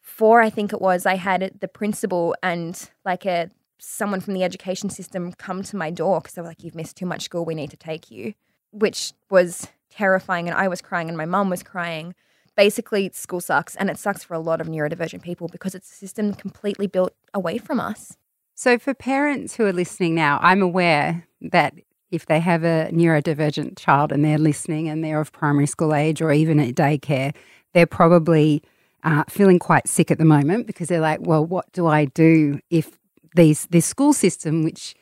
four, 0.00 0.40
I 0.40 0.50
think 0.50 0.72
it 0.72 0.80
was, 0.80 1.06
I 1.06 1.16
had 1.16 1.58
the 1.60 1.68
principal 1.68 2.34
and 2.42 2.90
like 3.04 3.24
a 3.24 3.50
someone 3.78 4.20
from 4.20 4.34
the 4.34 4.44
education 4.44 4.90
system 4.90 5.32
come 5.32 5.62
to 5.64 5.76
my 5.76 5.90
door 5.90 6.20
because 6.20 6.34
they 6.34 6.42
were 6.42 6.48
like, 6.48 6.62
you've 6.62 6.74
missed 6.74 6.96
too 6.96 7.06
much 7.06 7.22
school. 7.22 7.44
We 7.44 7.54
need 7.54 7.70
to 7.70 7.76
take 7.76 8.10
you, 8.10 8.34
which 8.70 9.12
was 9.30 9.68
terrifying. 9.90 10.48
And 10.48 10.56
I 10.56 10.68
was 10.68 10.80
crying 10.80 11.08
and 11.08 11.16
my 11.16 11.26
mum 11.26 11.50
was 11.50 11.62
crying 11.62 12.14
basically 12.58 13.08
school 13.14 13.40
sucks 13.40 13.76
and 13.76 13.88
it 13.88 13.96
sucks 13.96 14.24
for 14.24 14.34
a 14.34 14.38
lot 14.40 14.60
of 14.60 14.66
neurodivergent 14.66 15.22
people 15.22 15.46
because 15.46 15.76
it's 15.76 15.92
a 15.92 15.94
system 15.94 16.34
completely 16.34 16.88
built 16.88 17.14
away 17.32 17.56
from 17.56 17.78
us. 17.78 18.16
So, 18.56 18.78
for 18.78 18.92
parents 18.94 19.54
who 19.54 19.64
are 19.64 19.72
listening 19.72 20.16
now, 20.16 20.40
I'm 20.42 20.60
aware 20.60 21.28
that 21.40 21.74
if 22.10 22.26
they 22.26 22.40
have 22.40 22.64
a 22.64 22.90
neurodivergent 22.92 23.78
child 23.78 24.10
and 24.10 24.24
they're 24.24 24.38
listening 24.38 24.88
and 24.88 25.04
they're 25.04 25.20
of 25.20 25.30
primary 25.30 25.68
school 25.68 25.94
age 25.94 26.20
or 26.20 26.32
even 26.32 26.58
at 26.58 26.74
daycare, 26.74 27.32
they're 27.74 27.86
probably 27.86 28.60
uh, 29.04 29.22
feeling 29.28 29.60
quite 29.60 29.86
sick 29.86 30.10
at 30.10 30.18
the 30.18 30.24
moment 30.24 30.66
because 30.66 30.88
they're 30.88 31.00
like, 31.00 31.20
well, 31.20 31.44
what 31.44 31.70
do 31.72 31.86
I 31.86 32.06
do 32.06 32.58
if 32.70 32.97
these 33.38 33.66
this 33.70 33.86
school 33.86 34.12
system, 34.12 34.62
which 34.62 34.94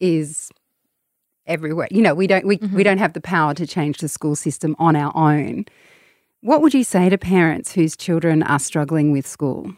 is 0.00 0.50
everywhere, 1.46 1.88
you 1.90 2.02
know, 2.02 2.14
we 2.14 2.26
don't 2.26 2.46
we, 2.46 2.56
we 2.56 2.66
mm-hmm. 2.66 2.82
don't 2.82 2.98
have 2.98 3.14
the 3.14 3.20
power 3.20 3.54
to 3.54 3.66
change 3.66 3.98
the 3.98 4.08
school 4.08 4.36
system 4.36 4.76
on 4.78 4.96
our 4.96 5.16
own. 5.16 5.64
What 6.40 6.60
would 6.60 6.74
you 6.74 6.84
say 6.84 7.08
to 7.08 7.16
parents 7.16 7.72
whose 7.72 7.96
children 7.96 8.42
are 8.42 8.58
struggling 8.58 9.12
with 9.12 9.26
school? 9.26 9.72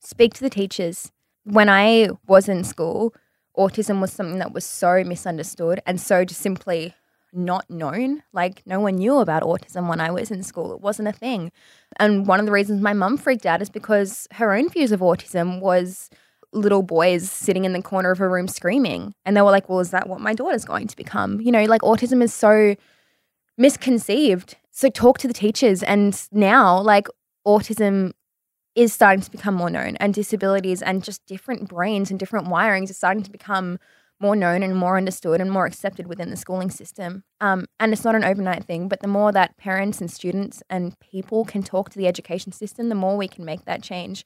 Speak 0.00 0.34
to 0.34 0.42
the 0.42 0.50
teachers. 0.50 1.10
When 1.44 1.70
I 1.70 2.10
was 2.26 2.48
in 2.48 2.64
school, 2.64 3.14
autism 3.56 4.00
was 4.00 4.12
something 4.12 4.38
that 4.38 4.52
was 4.52 4.64
so 4.64 5.02
misunderstood 5.04 5.80
and 5.86 5.98
so 5.98 6.24
just 6.24 6.42
simply 6.42 6.94
not 7.32 7.70
known. 7.70 8.22
Like, 8.32 8.62
no 8.66 8.80
one 8.80 8.96
knew 8.96 9.18
about 9.18 9.42
autism 9.42 9.88
when 9.88 10.00
I 10.00 10.10
was 10.10 10.30
in 10.30 10.42
school. 10.42 10.74
It 10.74 10.80
wasn't 10.80 11.08
a 11.08 11.12
thing. 11.12 11.52
And 11.98 12.26
one 12.26 12.40
of 12.40 12.46
the 12.46 12.52
reasons 12.52 12.82
my 12.82 12.92
mum 12.92 13.16
freaked 13.16 13.46
out 13.46 13.62
is 13.62 13.70
because 13.70 14.26
her 14.32 14.52
own 14.52 14.68
views 14.68 14.92
of 14.92 15.00
autism 15.00 15.60
was 15.60 16.10
little 16.52 16.82
boys 16.82 17.30
sitting 17.30 17.64
in 17.64 17.72
the 17.72 17.82
corner 17.82 18.10
of 18.10 18.20
a 18.20 18.28
room 18.28 18.48
screaming. 18.48 19.14
And 19.24 19.36
they 19.36 19.42
were 19.42 19.50
like, 19.50 19.68
well, 19.68 19.80
is 19.80 19.90
that 19.90 20.08
what 20.08 20.20
my 20.20 20.34
daughter's 20.34 20.64
going 20.64 20.88
to 20.88 20.96
become? 20.96 21.40
You 21.40 21.52
know, 21.52 21.64
like 21.64 21.82
autism 21.82 22.22
is 22.22 22.34
so 22.34 22.74
misconceived. 23.56 24.56
So 24.70 24.88
talk 24.88 25.18
to 25.18 25.28
the 25.28 25.34
teachers. 25.34 25.82
And 25.82 26.20
now, 26.32 26.80
like, 26.80 27.08
autism 27.46 28.12
is 28.74 28.92
starting 28.92 29.20
to 29.20 29.30
become 29.30 29.54
more 29.54 29.70
known, 29.70 29.96
and 29.96 30.14
disabilities 30.14 30.80
and 30.80 31.02
just 31.02 31.26
different 31.26 31.68
brains 31.68 32.10
and 32.10 32.20
different 32.20 32.46
wirings 32.46 32.88
are 32.90 32.94
starting 32.94 33.22
to 33.22 33.30
become 33.30 33.78
more 34.20 34.36
known 34.36 34.62
and 34.62 34.76
more 34.76 34.96
understood 34.96 35.40
and 35.40 35.50
more 35.50 35.66
accepted 35.66 36.06
within 36.06 36.30
the 36.30 36.36
schooling 36.36 36.70
system. 36.70 37.24
Um, 37.40 37.66
and 37.80 37.92
it's 37.92 38.04
not 38.04 38.14
an 38.14 38.22
overnight 38.22 38.64
thing, 38.64 38.86
but 38.86 39.00
the 39.00 39.08
more 39.08 39.32
that 39.32 39.56
parents 39.56 40.00
and 40.00 40.10
students 40.10 40.62
and 40.68 40.98
people 41.00 41.44
can 41.44 41.62
talk 41.62 41.88
to 41.90 41.98
the 41.98 42.06
education 42.06 42.52
system, 42.52 42.90
the 42.90 42.94
more 42.94 43.16
we 43.16 43.28
can 43.28 43.44
make 43.44 43.64
that 43.64 43.82
change. 43.82 44.24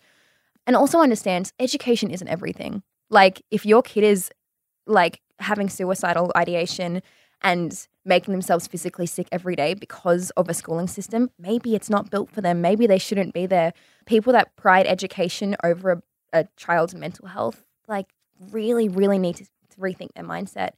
And 0.66 0.76
also 0.76 1.00
understand 1.00 1.52
education 1.59 2.11
isn't 2.11 2.28
everything. 2.28 2.83
Like, 3.11 3.42
if 3.50 3.66
your 3.66 3.83
kid 3.83 4.04
is 4.04 4.30
like 4.87 5.21
having 5.38 5.68
suicidal 5.68 6.33
ideation 6.37 7.02
and 7.42 7.87
making 8.04 8.33
themselves 8.33 8.66
physically 8.66 9.06
sick 9.06 9.28
every 9.30 9.56
day 9.56 9.75
because 9.75 10.30
of 10.30 10.49
a 10.49 10.54
schooling 10.54 10.88
system, 10.88 11.30
maybe 11.38 11.75
it's 11.75 11.90
not 11.90 12.11
built 12.11 12.30
for 12.30 12.40
them. 12.40 12.61
Maybe 12.61 12.87
they 12.87 12.99
shouldn't 12.99 13.35
be 13.35 13.47
there. 13.47 13.73
People 14.06 14.33
that 14.33 14.56
pride 14.56 14.87
education 14.87 15.56
over 15.62 15.92
a, 15.92 16.02
a 16.33 16.49
child's 16.56 16.94
mental 16.94 17.28
health, 17.28 17.64
like, 17.88 18.06
really, 18.50 18.88
really 18.88 19.18
need 19.18 19.37
to 19.37 19.47
to 19.75 19.80
rethink 19.80 20.14
their 20.14 20.25
mindset. 20.25 20.71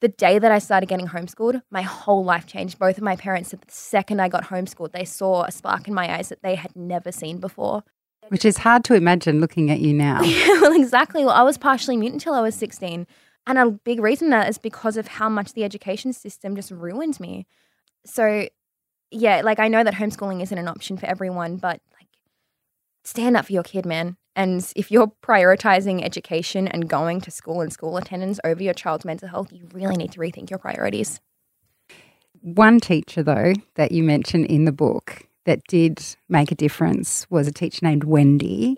The 0.00 0.08
day 0.08 0.38
that 0.38 0.52
I 0.52 0.58
started 0.58 0.88
getting 0.88 1.08
homeschooled, 1.08 1.62
my 1.70 1.82
whole 1.82 2.24
life 2.24 2.46
changed. 2.46 2.78
Both 2.78 2.98
of 2.98 3.04
my 3.04 3.16
parents 3.16 3.50
said 3.50 3.60
the 3.60 3.72
second 3.72 4.20
I 4.20 4.28
got 4.28 4.44
homeschooled, 4.44 4.92
they 4.92 5.04
saw 5.04 5.44
a 5.44 5.52
spark 5.52 5.88
in 5.88 5.94
my 5.94 6.14
eyes 6.14 6.28
that 6.28 6.42
they 6.42 6.56
had 6.56 6.74
never 6.76 7.12
seen 7.12 7.38
before. 7.38 7.84
Which 8.28 8.44
is 8.44 8.58
hard 8.58 8.84
to 8.84 8.94
imagine 8.94 9.40
looking 9.40 9.70
at 9.70 9.80
you 9.80 9.92
now. 9.92 10.22
yeah, 10.22 10.60
well, 10.60 10.72
exactly. 10.72 11.24
Well, 11.24 11.34
I 11.34 11.42
was 11.42 11.58
partially 11.58 11.96
mute 11.96 12.12
until 12.12 12.34
I 12.34 12.40
was 12.40 12.54
16. 12.54 13.06
And 13.46 13.58
a 13.58 13.70
big 13.70 14.00
reason 14.00 14.30
that 14.30 14.48
is 14.48 14.58
because 14.58 14.96
of 14.96 15.06
how 15.06 15.28
much 15.28 15.52
the 15.52 15.64
education 15.64 16.12
system 16.12 16.56
just 16.56 16.70
ruined 16.70 17.20
me. 17.20 17.46
So, 18.06 18.48
yeah, 19.10 19.42
like 19.44 19.58
I 19.58 19.68
know 19.68 19.84
that 19.84 19.94
homeschooling 19.94 20.42
isn't 20.42 20.56
an 20.56 20.68
option 20.68 20.96
for 20.96 21.06
everyone, 21.06 21.56
but 21.56 21.80
like 21.98 22.08
stand 23.04 23.36
up 23.36 23.46
for 23.46 23.52
your 23.52 23.62
kid, 23.62 23.84
man. 23.84 24.16
And 24.36 24.72
if 24.74 24.90
you're 24.90 25.12
prioritizing 25.22 26.02
education 26.02 26.66
and 26.66 26.88
going 26.88 27.20
to 27.20 27.30
school 27.30 27.60
and 27.60 27.72
school 27.72 27.96
attendance 27.96 28.40
over 28.44 28.62
your 28.62 28.74
child's 28.74 29.04
mental 29.04 29.28
health, 29.28 29.52
you 29.52 29.68
really 29.72 29.96
need 29.96 30.12
to 30.12 30.18
rethink 30.18 30.50
your 30.50 30.58
priorities. 30.58 31.20
One 32.40 32.80
teacher, 32.80 33.22
though, 33.22 33.54
that 33.76 33.92
you 33.92 34.02
mentioned 34.02 34.46
in 34.46 34.64
the 34.64 34.72
book 34.72 35.26
that 35.44 35.64
did 35.68 36.04
make 36.28 36.50
a 36.50 36.54
difference 36.54 37.26
was 37.30 37.46
a 37.46 37.52
teacher 37.52 37.80
named 37.82 38.04
Wendy. 38.04 38.76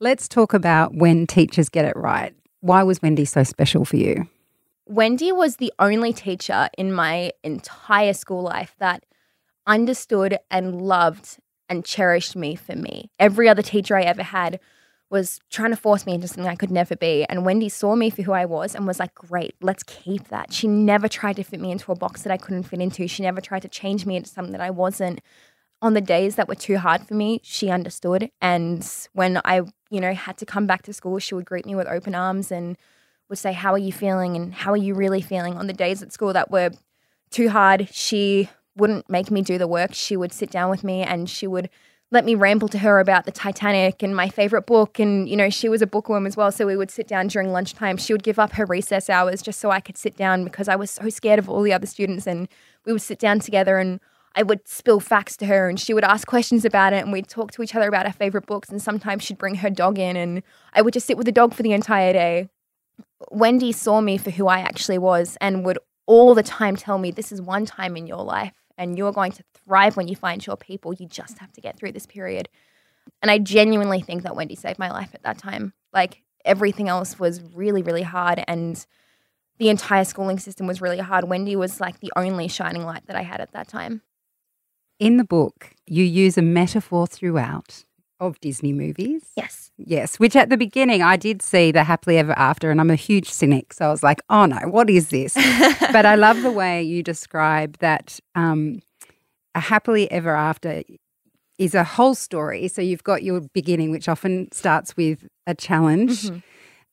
Let's 0.00 0.28
talk 0.28 0.54
about 0.54 0.94
when 0.94 1.26
teachers 1.26 1.68
get 1.68 1.84
it 1.84 1.96
right. 1.96 2.34
Why 2.60 2.82
was 2.82 3.02
Wendy 3.02 3.24
so 3.24 3.42
special 3.42 3.84
for 3.84 3.96
you? 3.96 4.28
Wendy 4.86 5.32
was 5.32 5.56
the 5.56 5.72
only 5.78 6.12
teacher 6.12 6.68
in 6.76 6.92
my 6.92 7.32
entire 7.42 8.12
school 8.12 8.42
life 8.42 8.74
that 8.78 9.04
understood 9.66 10.38
and 10.50 10.80
loved 10.82 11.38
and 11.68 11.84
cherished 11.84 12.36
me 12.36 12.54
for 12.54 12.76
me. 12.76 13.10
Every 13.18 13.48
other 13.48 13.62
teacher 13.62 13.96
I 13.96 14.02
ever 14.02 14.22
had 14.22 14.60
was 15.10 15.40
trying 15.50 15.70
to 15.70 15.76
force 15.76 16.06
me 16.06 16.14
into 16.14 16.26
something 16.26 16.46
I 16.46 16.56
could 16.56 16.70
never 16.70 16.96
be. 16.96 17.24
And 17.28 17.44
Wendy 17.46 17.68
saw 17.68 17.94
me 17.94 18.10
for 18.10 18.22
who 18.22 18.32
I 18.32 18.46
was 18.46 18.74
and 18.74 18.86
was 18.86 18.98
like, 18.98 19.14
great, 19.14 19.54
let's 19.62 19.82
keep 19.84 20.28
that. 20.28 20.52
She 20.52 20.66
never 20.66 21.08
tried 21.08 21.36
to 21.36 21.44
fit 21.44 21.60
me 21.60 21.70
into 21.70 21.92
a 21.92 21.96
box 21.96 22.22
that 22.22 22.32
I 22.32 22.36
couldn't 22.36 22.64
fit 22.64 22.80
into. 22.80 23.06
She 23.06 23.22
never 23.22 23.40
tried 23.40 23.62
to 23.62 23.68
change 23.68 24.06
me 24.06 24.16
into 24.16 24.28
something 24.28 24.52
that 24.52 24.60
I 24.60 24.70
wasn't. 24.70 25.20
On 25.84 25.92
the 25.92 26.00
days 26.00 26.36
that 26.36 26.48
were 26.48 26.54
too 26.54 26.78
hard 26.78 27.06
for 27.06 27.12
me, 27.12 27.40
she 27.42 27.68
understood. 27.68 28.30
And 28.40 28.90
when 29.12 29.38
I, 29.44 29.60
you 29.90 30.00
know, 30.00 30.14
had 30.14 30.38
to 30.38 30.46
come 30.46 30.66
back 30.66 30.80
to 30.84 30.94
school, 30.94 31.18
she 31.18 31.34
would 31.34 31.44
greet 31.44 31.66
me 31.66 31.74
with 31.74 31.86
open 31.86 32.14
arms 32.14 32.50
and 32.50 32.78
would 33.28 33.36
say, 33.36 33.52
How 33.52 33.74
are 33.74 33.78
you 33.78 33.92
feeling? 33.92 34.34
And 34.34 34.54
how 34.54 34.72
are 34.72 34.78
you 34.78 34.94
really 34.94 35.20
feeling? 35.20 35.58
On 35.58 35.66
the 35.66 35.74
days 35.74 36.02
at 36.02 36.10
school 36.10 36.32
that 36.32 36.50
were 36.50 36.70
too 37.28 37.50
hard, 37.50 37.90
she 37.92 38.48
wouldn't 38.74 39.10
make 39.10 39.30
me 39.30 39.42
do 39.42 39.58
the 39.58 39.68
work. 39.68 39.92
She 39.92 40.16
would 40.16 40.32
sit 40.32 40.50
down 40.50 40.70
with 40.70 40.84
me 40.84 41.02
and 41.02 41.28
she 41.28 41.46
would 41.46 41.68
let 42.10 42.24
me 42.24 42.34
ramble 42.34 42.68
to 42.68 42.78
her 42.78 42.98
about 42.98 43.26
the 43.26 43.32
Titanic 43.32 44.02
and 44.02 44.16
my 44.16 44.30
favorite 44.30 44.64
book. 44.64 44.98
And, 44.98 45.28
you 45.28 45.36
know, 45.36 45.50
she 45.50 45.68
was 45.68 45.82
a 45.82 45.86
bookworm 45.86 46.26
as 46.26 46.34
well. 46.34 46.50
So 46.50 46.66
we 46.66 46.78
would 46.78 46.90
sit 46.90 47.06
down 47.06 47.26
during 47.26 47.52
lunchtime. 47.52 47.98
She 47.98 48.14
would 48.14 48.22
give 48.22 48.38
up 48.38 48.52
her 48.52 48.64
recess 48.64 49.10
hours 49.10 49.42
just 49.42 49.60
so 49.60 49.70
I 49.70 49.80
could 49.80 49.98
sit 49.98 50.16
down 50.16 50.44
because 50.44 50.66
I 50.66 50.76
was 50.76 50.90
so 50.90 51.10
scared 51.10 51.38
of 51.38 51.50
all 51.50 51.60
the 51.60 51.74
other 51.74 51.86
students. 51.86 52.26
And 52.26 52.48
we 52.86 52.92
would 52.92 53.02
sit 53.02 53.18
down 53.18 53.40
together 53.40 53.76
and 53.76 54.00
I 54.34 54.42
would 54.42 54.66
spill 54.66 55.00
facts 55.00 55.36
to 55.38 55.46
her 55.46 55.68
and 55.68 55.78
she 55.78 55.94
would 55.94 56.04
ask 56.04 56.26
questions 56.26 56.64
about 56.64 56.92
it. 56.92 57.02
And 57.02 57.12
we'd 57.12 57.28
talk 57.28 57.52
to 57.52 57.62
each 57.62 57.74
other 57.74 57.88
about 57.88 58.06
our 58.06 58.12
favorite 58.12 58.46
books. 58.46 58.68
And 58.68 58.82
sometimes 58.82 59.22
she'd 59.22 59.38
bring 59.38 59.56
her 59.56 59.70
dog 59.70 59.98
in 59.98 60.16
and 60.16 60.42
I 60.72 60.82
would 60.82 60.92
just 60.92 61.06
sit 61.06 61.16
with 61.16 61.26
the 61.26 61.32
dog 61.32 61.54
for 61.54 61.62
the 61.62 61.72
entire 61.72 62.12
day. 62.12 62.48
Wendy 63.30 63.72
saw 63.72 64.00
me 64.00 64.18
for 64.18 64.30
who 64.30 64.48
I 64.48 64.60
actually 64.60 64.98
was 64.98 65.36
and 65.40 65.64
would 65.64 65.78
all 66.06 66.34
the 66.34 66.42
time 66.42 66.76
tell 66.76 66.98
me, 66.98 67.10
This 67.10 67.32
is 67.32 67.40
one 67.40 67.64
time 67.64 67.96
in 67.96 68.06
your 68.06 68.24
life 68.24 68.52
and 68.76 68.98
you're 68.98 69.12
going 69.12 69.32
to 69.32 69.44
thrive 69.54 69.96
when 69.96 70.08
you 70.08 70.16
find 70.16 70.44
your 70.44 70.56
people. 70.56 70.92
You 70.92 71.06
just 71.06 71.38
have 71.38 71.52
to 71.52 71.60
get 71.60 71.78
through 71.78 71.92
this 71.92 72.06
period. 72.06 72.48
And 73.22 73.30
I 73.30 73.38
genuinely 73.38 74.00
think 74.00 74.22
that 74.22 74.36
Wendy 74.36 74.56
saved 74.56 74.78
my 74.78 74.90
life 74.90 75.10
at 75.14 75.22
that 75.22 75.38
time. 75.38 75.72
Like 75.92 76.22
everything 76.44 76.88
else 76.88 77.18
was 77.18 77.40
really, 77.54 77.82
really 77.82 78.02
hard. 78.02 78.42
And 78.48 78.84
the 79.58 79.68
entire 79.68 80.04
schooling 80.04 80.38
system 80.38 80.66
was 80.66 80.80
really 80.80 80.98
hard. 80.98 81.28
Wendy 81.28 81.54
was 81.54 81.80
like 81.80 82.00
the 82.00 82.12
only 82.16 82.48
shining 82.48 82.84
light 82.84 83.06
that 83.06 83.16
I 83.16 83.22
had 83.22 83.40
at 83.40 83.52
that 83.52 83.68
time. 83.68 84.02
In 85.04 85.18
the 85.18 85.24
book, 85.24 85.68
you 85.86 86.02
use 86.02 86.38
a 86.38 86.42
metaphor 86.42 87.06
throughout 87.06 87.84
of 88.20 88.40
Disney 88.40 88.72
movies. 88.72 89.22
Yes. 89.36 89.70
Yes, 89.76 90.18
which 90.18 90.34
at 90.34 90.48
the 90.48 90.56
beginning 90.56 91.02
I 91.02 91.18
did 91.18 91.42
see 91.42 91.72
the 91.72 91.84
happily 91.84 92.16
ever 92.16 92.32
after, 92.38 92.70
and 92.70 92.80
I'm 92.80 92.90
a 92.90 92.96
huge 92.96 93.28
cynic. 93.28 93.74
So 93.74 93.84
I 93.84 93.90
was 93.90 94.02
like, 94.02 94.22
oh 94.30 94.46
no, 94.46 94.56
what 94.60 94.88
is 94.88 95.10
this? 95.10 95.34
but 95.92 96.06
I 96.06 96.14
love 96.14 96.40
the 96.40 96.50
way 96.50 96.82
you 96.82 97.02
describe 97.02 97.76
that 97.80 98.18
um, 98.34 98.80
a 99.54 99.60
happily 99.60 100.10
ever 100.10 100.34
after 100.34 100.82
is 101.58 101.74
a 101.74 101.84
whole 101.84 102.14
story. 102.14 102.66
So 102.68 102.80
you've 102.80 103.04
got 103.04 103.22
your 103.22 103.42
beginning, 103.52 103.90
which 103.90 104.08
often 104.08 104.50
starts 104.52 104.96
with 104.96 105.28
a 105.46 105.54
challenge. 105.54 106.22
Mm-hmm. 106.22 106.38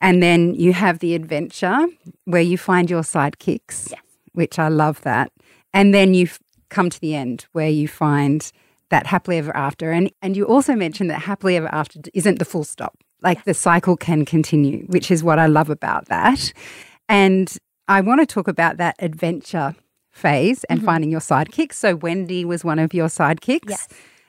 And 0.01 0.21
then 0.21 0.53
you 0.55 0.73
have 0.73 0.99
the 0.99 1.15
adventure 1.15 1.85
where 2.25 2.41
you 2.41 2.57
find 2.57 2.89
your 2.89 3.03
sidekicks, 3.03 3.91
yes. 3.91 4.01
which 4.33 4.59
I 4.59 4.67
love 4.67 4.99
that. 5.03 5.31
And 5.73 5.93
then 5.93 6.13
you 6.13 6.27
come 6.71 6.89
to 6.89 6.99
the 6.99 7.13
end 7.13 7.45
where 7.51 7.69
you 7.69 7.87
find 7.87 8.51
that 8.89 9.05
happily 9.05 9.37
ever 9.37 9.55
after. 9.55 9.91
And 9.91 10.11
and 10.21 10.35
you 10.35 10.45
also 10.45 10.75
mentioned 10.75 11.09
that 11.11 11.21
happily 11.21 11.55
ever 11.55 11.69
after 11.73 11.99
isn't 12.13 12.39
the 12.39 12.45
full 12.45 12.63
stop. 12.63 12.97
Like 13.21 13.43
the 13.43 13.53
cycle 13.53 13.95
can 13.95 14.25
continue, 14.25 14.85
which 14.87 15.11
is 15.11 15.23
what 15.23 15.37
I 15.37 15.45
love 15.45 15.69
about 15.69 16.07
that. 16.07 16.51
And 17.07 17.55
I 17.87 18.01
want 18.01 18.21
to 18.21 18.25
talk 18.25 18.47
about 18.47 18.77
that 18.77 18.95
adventure 18.97 19.75
phase 20.11 20.63
and 20.65 20.79
mm-hmm. 20.79 20.85
finding 20.85 21.11
your 21.11 21.19
sidekick. 21.19 21.73
So 21.73 21.95
Wendy 21.95 22.45
was 22.45 22.63
one 22.63 22.79
of 22.79 22.93
your 22.93 23.07
sidekicks. 23.07 23.69
Yes. 23.69 23.87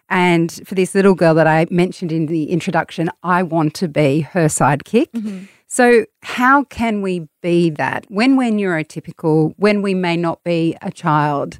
And 0.09 0.61
for 0.67 0.75
this 0.75 0.95
little 0.95 1.15
girl 1.15 1.35
that 1.35 1.47
I 1.47 1.67
mentioned 1.71 2.13
in 2.13 2.27
the 2.27 2.51
introduction, 2.51 3.09
I 3.23 3.43
want 3.43 3.75
to 3.77 3.89
be 3.89 4.21
her 4.21 4.47
sidekick. 4.47 5.11
Mm-hmm. 5.13 5.45
So, 5.69 6.05
how 6.23 6.65
can 6.65 7.01
we 7.01 7.29
be 7.41 7.71
that 7.71 8.05
when 8.11 8.37
we're 8.37 8.51
neurotypical, 8.51 9.55
when 9.57 9.81
we 9.81 9.95
may 9.95 10.19
not 10.19 10.45
be 10.45 10.77
a 10.83 10.93
child? 10.93 11.59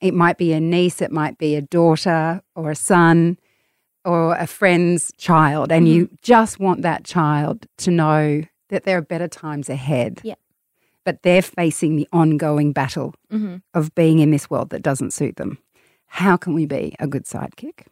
It 0.00 0.14
might 0.14 0.38
be 0.38 0.52
a 0.52 0.60
niece, 0.60 1.02
it 1.02 1.10
might 1.10 1.38
be 1.38 1.56
a 1.56 1.62
daughter 1.62 2.42
or 2.54 2.70
a 2.70 2.76
son 2.76 3.38
or 4.04 4.34
a 4.36 4.46
friend's 4.46 5.12
child, 5.18 5.72
and 5.72 5.86
mm-hmm. 5.86 5.94
you 5.94 6.10
just 6.22 6.60
want 6.60 6.82
that 6.82 7.04
child 7.04 7.66
to 7.78 7.90
know 7.90 8.42
that 8.68 8.84
there 8.84 8.98
are 8.98 9.02
better 9.02 9.28
times 9.28 9.68
ahead. 9.68 10.20
Yeah. 10.22 10.34
But 11.04 11.22
they're 11.22 11.42
facing 11.42 11.96
the 11.96 12.08
ongoing 12.12 12.72
battle 12.72 13.14
mm-hmm. 13.32 13.56
of 13.74 13.94
being 13.94 14.18
in 14.18 14.30
this 14.30 14.48
world 14.50 14.70
that 14.70 14.82
doesn't 14.82 15.12
suit 15.12 15.36
them. 15.36 15.58
How 16.06 16.36
can 16.36 16.54
we 16.54 16.66
be 16.66 16.94
a 16.98 17.06
good 17.06 17.24
sidekick? 17.24 17.86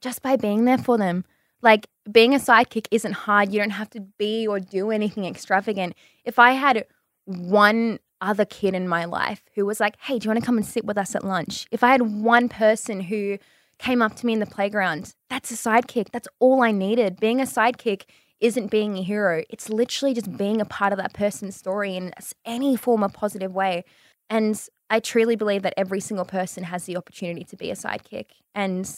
Just 0.00 0.22
by 0.22 0.36
being 0.36 0.64
there 0.64 0.78
for 0.78 0.96
them. 0.96 1.24
Like 1.60 1.88
being 2.10 2.34
a 2.34 2.38
sidekick 2.38 2.86
isn't 2.90 3.12
hard. 3.12 3.52
You 3.52 3.58
don't 3.58 3.70
have 3.70 3.90
to 3.90 4.00
be 4.00 4.46
or 4.46 4.60
do 4.60 4.90
anything 4.90 5.24
extravagant. 5.24 5.94
If 6.24 6.38
I 6.38 6.52
had 6.52 6.84
one 7.24 7.98
other 8.20 8.44
kid 8.44 8.74
in 8.74 8.88
my 8.88 9.04
life 9.04 9.42
who 9.54 9.64
was 9.66 9.80
like, 9.80 9.96
hey, 10.00 10.18
do 10.18 10.26
you 10.26 10.30
want 10.30 10.40
to 10.40 10.46
come 10.46 10.56
and 10.56 10.66
sit 10.66 10.84
with 10.84 10.98
us 10.98 11.14
at 11.14 11.24
lunch? 11.24 11.66
If 11.70 11.82
I 11.82 11.90
had 11.90 12.02
one 12.02 12.48
person 12.48 13.00
who 13.00 13.38
came 13.78 14.02
up 14.02 14.16
to 14.16 14.26
me 14.26 14.32
in 14.32 14.40
the 14.40 14.46
playground, 14.46 15.14
that's 15.30 15.50
a 15.50 15.54
sidekick. 15.54 16.10
That's 16.10 16.28
all 16.40 16.62
I 16.62 16.72
needed. 16.72 17.20
Being 17.20 17.40
a 17.40 17.44
sidekick 17.44 18.04
isn't 18.40 18.70
being 18.70 18.96
a 18.96 19.02
hero, 19.02 19.42
it's 19.50 19.68
literally 19.68 20.14
just 20.14 20.36
being 20.36 20.60
a 20.60 20.64
part 20.64 20.92
of 20.92 20.98
that 20.98 21.12
person's 21.12 21.56
story 21.56 21.96
in 21.96 22.12
any 22.44 22.76
form 22.76 23.02
of 23.02 23.12
positive 23.12 23.52
way. 23.52 23.84
And 24.30 24.60
I 24.90 25.00
truly 25.00 25.36
believe 25.36 25.62
that 25.62 25.74
every 25.76 26.00
single 26.00 26.24
person 26.24 26.64
has 26.64 26.84
the 26.84 26.96
opportunity 26.96 27.44
to 27.44 27.56
be 27.56 27.70
a 27.70 27.74
sidekick. 27.74 28.26
And, 28.54 28.88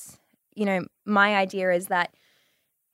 you 0.54 0.66
know, 0.66 0.86
my 1.06 1.36
idea 1.36 1.72
is 1.72 1.86
that 1.86 2.14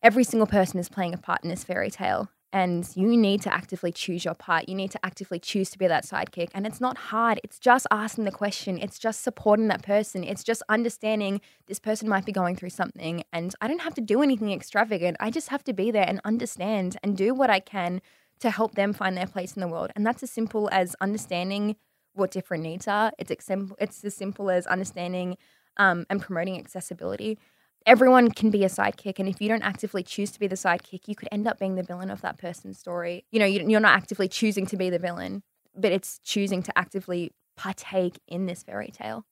every 0.03 0.25
single 0.25 0.47
person 0.47 0.79
is 0.79 0.89
playing 0.89 1.15
a 1.15 1.19
part 1.19 1.43
in 1.43 1.51
this 1.51 1.65
fairy 1.65 1.91
tale 1.91 2.31
and 2.57 2.89
you 2.95 3.15
need 3.19 3.43
to 3.43 3.53
actively 3.53 3.93
choose 3.93 4.25
your 4.25 4.33
part. 4.33 4.67
You 4.67 4.75
need 4.75 4.91
to 4.93 5.05
actively 5.05 5.39
choose 5.39 5.69
to 5.73 5.79
be 5.79 5.87
that 5.89 6.05
sidekick. 6.05 6.49
And 6.55 6.67
it's 6.67 6.81
not 6.81 6.97
hard. 6.97 7.39
It's 7.45 7.59
just 7.59 7.87
asking 7.91 8.25
the 8.25 8.31
question. 8.31 8.79
It's 8.79 8.99
just 8.99 9.23
supporting 9.23 9.69
that 9.69 9.83
person. 9.83 10.25
It's 10.25 10.43
just 10.43 10.63
understanding 10.71 11.43
this 11.67 11.79
person 11.79 12.09
might 12.09 12.25
be 12.25 12.33
going 12.33 12.57
through 12.57 12.71
something. 12.71 13.23
And 13.31 13.55
I 13.61 13.69
don't 13.69 13.83
have 13.83 13.93
to 13.97 14.01
do 14.01 14.23
anything 14.23 14.53
extravagant. 14.53 15.19
I 15.21 15.31
just 15.31 15.51
have 15.51 15.65
to 15.65 15.75
be 15.75 15.91
there 15.91 16.09
and 16.09 16.19
understand 16.25 16.97
and 17.03 17.15
do 17.15 17.35
what 17.35 17.51
I 17.51 17.61
can 17.61 18.01
to 18.41 18.49
help 18.49 18.75
them 18.75 18.95
find 18.95 19.19
their 19.19 19.27
place 19.27 19.53
in 19.53 19.61
the 19.61 19.69
world. 19.69 19.91
And 19.95 20.07
that's 20.07 20.23
as 20.23 20.31
simple 20.31 20.71
as 20.73 20.97
understanding 20.99 21.77
what 22.15 22.31
different 22.31 22.63
needs 22.63 22.89
are. 22.89 23.13
It's, 23.19 23.31
ex- 23.31 23.51
it's 23.79 24.03
as 24.03 24.15
simple 24.15 24.49
as 24.49 24.67
understanding 24.67 25.37
um, 25.77 26.07
and 26.09 26.23
promoting 26.23 26.59
accessibility 26.59 27.39
everyone 27.87 28.31
can 28.31 28.51
be 28.51 28.65
a 28.65 28.69
sidekick. 28.69 29.19
And 29.19 29.29
if 29.29 29.41
you 29.41 29.49
don't 29.49 29.63
actively 29.63 30.03
choose 30.03 30.31
to 30.33 30.41
be 30.41 30.47
the 30.47 30.57
sidekick, 30.57 31.07
you 31.07 31.15
could 31.15 31.29
end 31.31 31.47
up 31.47 31.59
being 31.59 31.77
the 31.77 31.83
villain 31.83 32.11
of 32.11 32.21
that 32.23 32.37
person's 32.37 32.79
story. 32.79 33.25
You 33.31 33.39
know, 33.39 33.47
you- 33.47 33.67
you're 33.67 33.81
not 33.81 33.97
actively 33.97 34.29
choosing 34.29 34.67
to 34.67 34.77
be 34.77 34.91
the 34.91 34.99
villain, 34.99 35.43
but 35.75 35.93
it's 35.93 36.19
choosing 36.25 36.63
to 36.65 36.77
actively 36.77 37.33
partake 37.57 38.19
in 38.27 38.47
this 38.47 38.63
fairy 38.63 38.91
tale. 38.93 39.25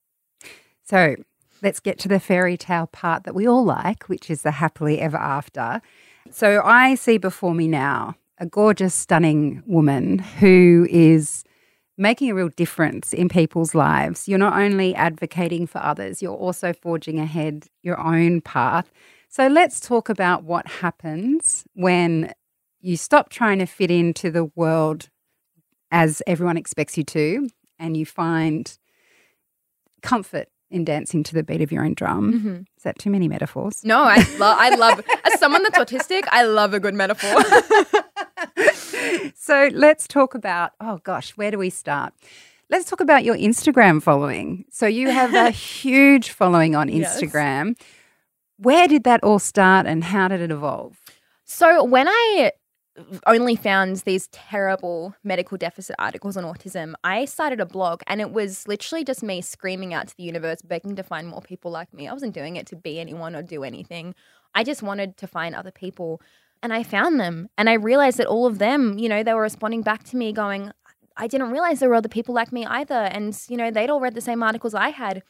So 0.84 1.16
let's 1.62 1.80
get 1.80 1.98
to 2.00 2.08
the 2.08 2.20
fairy 2.20 2.56
tale 2.56 2.86
part 2.86 3.24
that 3.24 3.34
we 3.34 3.46
all 3.46 3.64
like, 3.64 4.04
which 4.04 4.30
is 4.30 4.42
the 4.42 4.52
happily 4.52 5.00
ever 5.00 5.16
after. 5.16 5.80
So 6.30 6.62
I 6.64 6.94
see 6.94 7.18
before 7.18 7.54
me 7.54 7.68
now 7.68 8.14
a 8.38 8.46
gorgeous, 8.46 8.94
stunning 8.94 9.62
woman 9.66 10.18
who 10.18 10.86
is 10.90 11.44
making 11.96 12.30
a 12.30 12.34
real 12.34 12.48
difference 12.48 13.12
in 13.12 13.28
people's 13.28 13.74
lives. 13.74 14.28
You're 14.28 14.38
not 14.38 14.58
only 14.58 14.94
advocating 14.94 15.66
for 15.66 15.78
others, 15.78 16.20
you're 16.20 16.34
also 16.34 16.72
forging 16.72 17.20
ahead 17.20 17.66
your 17.82 18.00
own 18.00 18.40
path. 18.40 18.90
So 19.28 19.46
let's 19.46 19.80
talk 19.80 20.08
about 20.08 20.44
what 20.44 20.66
happens 20.66 21.64
when 21.74 22.32
you 22.80 22.96
stop 22.96 23.30
trying 23.30 23.58
to 23.60 23.66
fit 23.66 23.90
into 23.90 24.30
the 24.30 24.44
world 24.54 25.08
as 25.90 26.22
everyone 26.26 26.56
expects 26.56 26.98
you 26.98 27.04
to 27.04 27.48
and 27.78 27.96
you 27.96 28.04
find 28.04 28.76
comfort 30.02 30.48
in 30.70 30.84
dancing 30.84 31.22
to 31.22 31.34
the 31.34 31.42
beat 31.42 31.62
of 31.62 31.70
your 31.70 31.84
own 31.84 31.94
drum. 31.94 32.32
Mm-hmm. 32.32 32.56
Is 32.76 32.82
that 32.82 32.98
too 32.98 33.10
many 33.10 33.28
metaphors? 33.28 33.84
No, 33.84 34.02
I 34.02 34.16
love. 34.38 34.58
I 34.58 34.74
love. 34.74 35.00
As 35.24 35.38
someone 35.38 35.62
that's 35.62 35.78
autistic, 35.78 36.24
I 36.30 36.44
love 36.44 36.74
a 36.74 36.80
good 36.80 36.94
metaphor. 36.94 37.30
so 39.36 39.70
let's 39.72 40.06
talk 40.08 40.34
about, 40.34 40.72
oh 40.80 40.98
gosh, 41.04 41.30
where 41.36 41.50
do 41.50 41.58
we 41.58 41.70
start? 41.70 42.12
Let's 42.70 42.88
talk 42.88 43.00
about 43.00 43.24
your 43.24 43.36
Instagram 43.36 44.02
following. 44.02 44.64
So 44.70 44.86
you 44.86 45.10
have 45.10 45.34
a 45.34 45.50
huge 45.80 46.30
following 46.30 46.74
on 46.74 46.88
Yes. 46.88 47.20
Instagram. 47.20 47.78
Where 48.58 48.88
did 48.88 49.04
that 49.04 49.22
all 49.22 49.38
start 49.38 49.86
and 49.86 50.04
how 50.04 50.28
did 50.28 50.40
it 50.40 50.50
evolve? 50.50 50.98
So 51.44 51.84
when 51.84 52.08
I 52.08 52.52
only 53.26 53.56
found 53.56 53.96
these 53.98 54.28
terrible 54.28 55.14
medical 55.24 55.58
deficit 55.58 55.96
articles 55.98 56.36
on 56.36 56.44
autism, 56.44 56.94
I 57.02 57.24
started 57.24 57.60
a 57.60 57.66
blog 57.66 58.02
and 58.06 58.20
it 58.20 58.30
was 58.30 58.66
literally 58.68 59.04
just 59.04 59.22
me 59.22 59.40
screaming 59.40 59.92
out 59.92 60.08
to 60.08 60.16
the 60.16 60.22
universe, 60.22 60.62
begging 60.62 60.94
to 60.96 61.02
find 61.02 61.26
more 61.28 61.40
people 61.42 61.70
like 61.70 61.92
me. 61.92 62.06
I 62.08 62.12
wasn't 62.12 62.34
doing 62.34 62.56
it 62.56 62.66
to 62.68 62.76
be 62.76 63.00
anyone 63.00 63.34
or 63.34 63.42
do 63.42 63.64
anything. 63.64 64.14
I 64.54 64.62
just 64.62 64.82
wanted 64.82 65.16
to 65.18 65.26
find 65.26 65.54
other 65.54 65.72
people. 65.72 66.22
And 66.64 66.72
I 66.72 66.82
found 66.82 67.20
them. 67.20 67.50
And 67.58 67.68
I 67.68 67.74
realized 67.74 68.16
that 68.16 68.26
all 68.26 68.46
of 68.46 68.58
them, 68.58 68.98
you 68.98 69.06
know, 69.06 69.22
they 69.22 69.34
were 69.34 69.42
responding 69.42 69.82
back 69.82 70.02
to 70.04 70.16
me 70.16 70.32
going, 70.32 70.72
I 71.14 71.26
didn't 71.26 71.50
realize 71.50 71.78
there 71.78 71.90
were 71.90 71.94
other 71.94 72.08
people 72.08 72.34
like 72.34 72.52
me 72.52 72.64
either. 72.64 72.94
And, 72.94 73.38
you 73.50 73.58
know, 73.58 73.70
they'd 73.70 73.90
all 73.90 74.00
read 74.00 74.14
the 74.14 74.22
same 74.22 74.42
articles 74.42 74.74
I 74.74 74.88
had. 74.88 75.22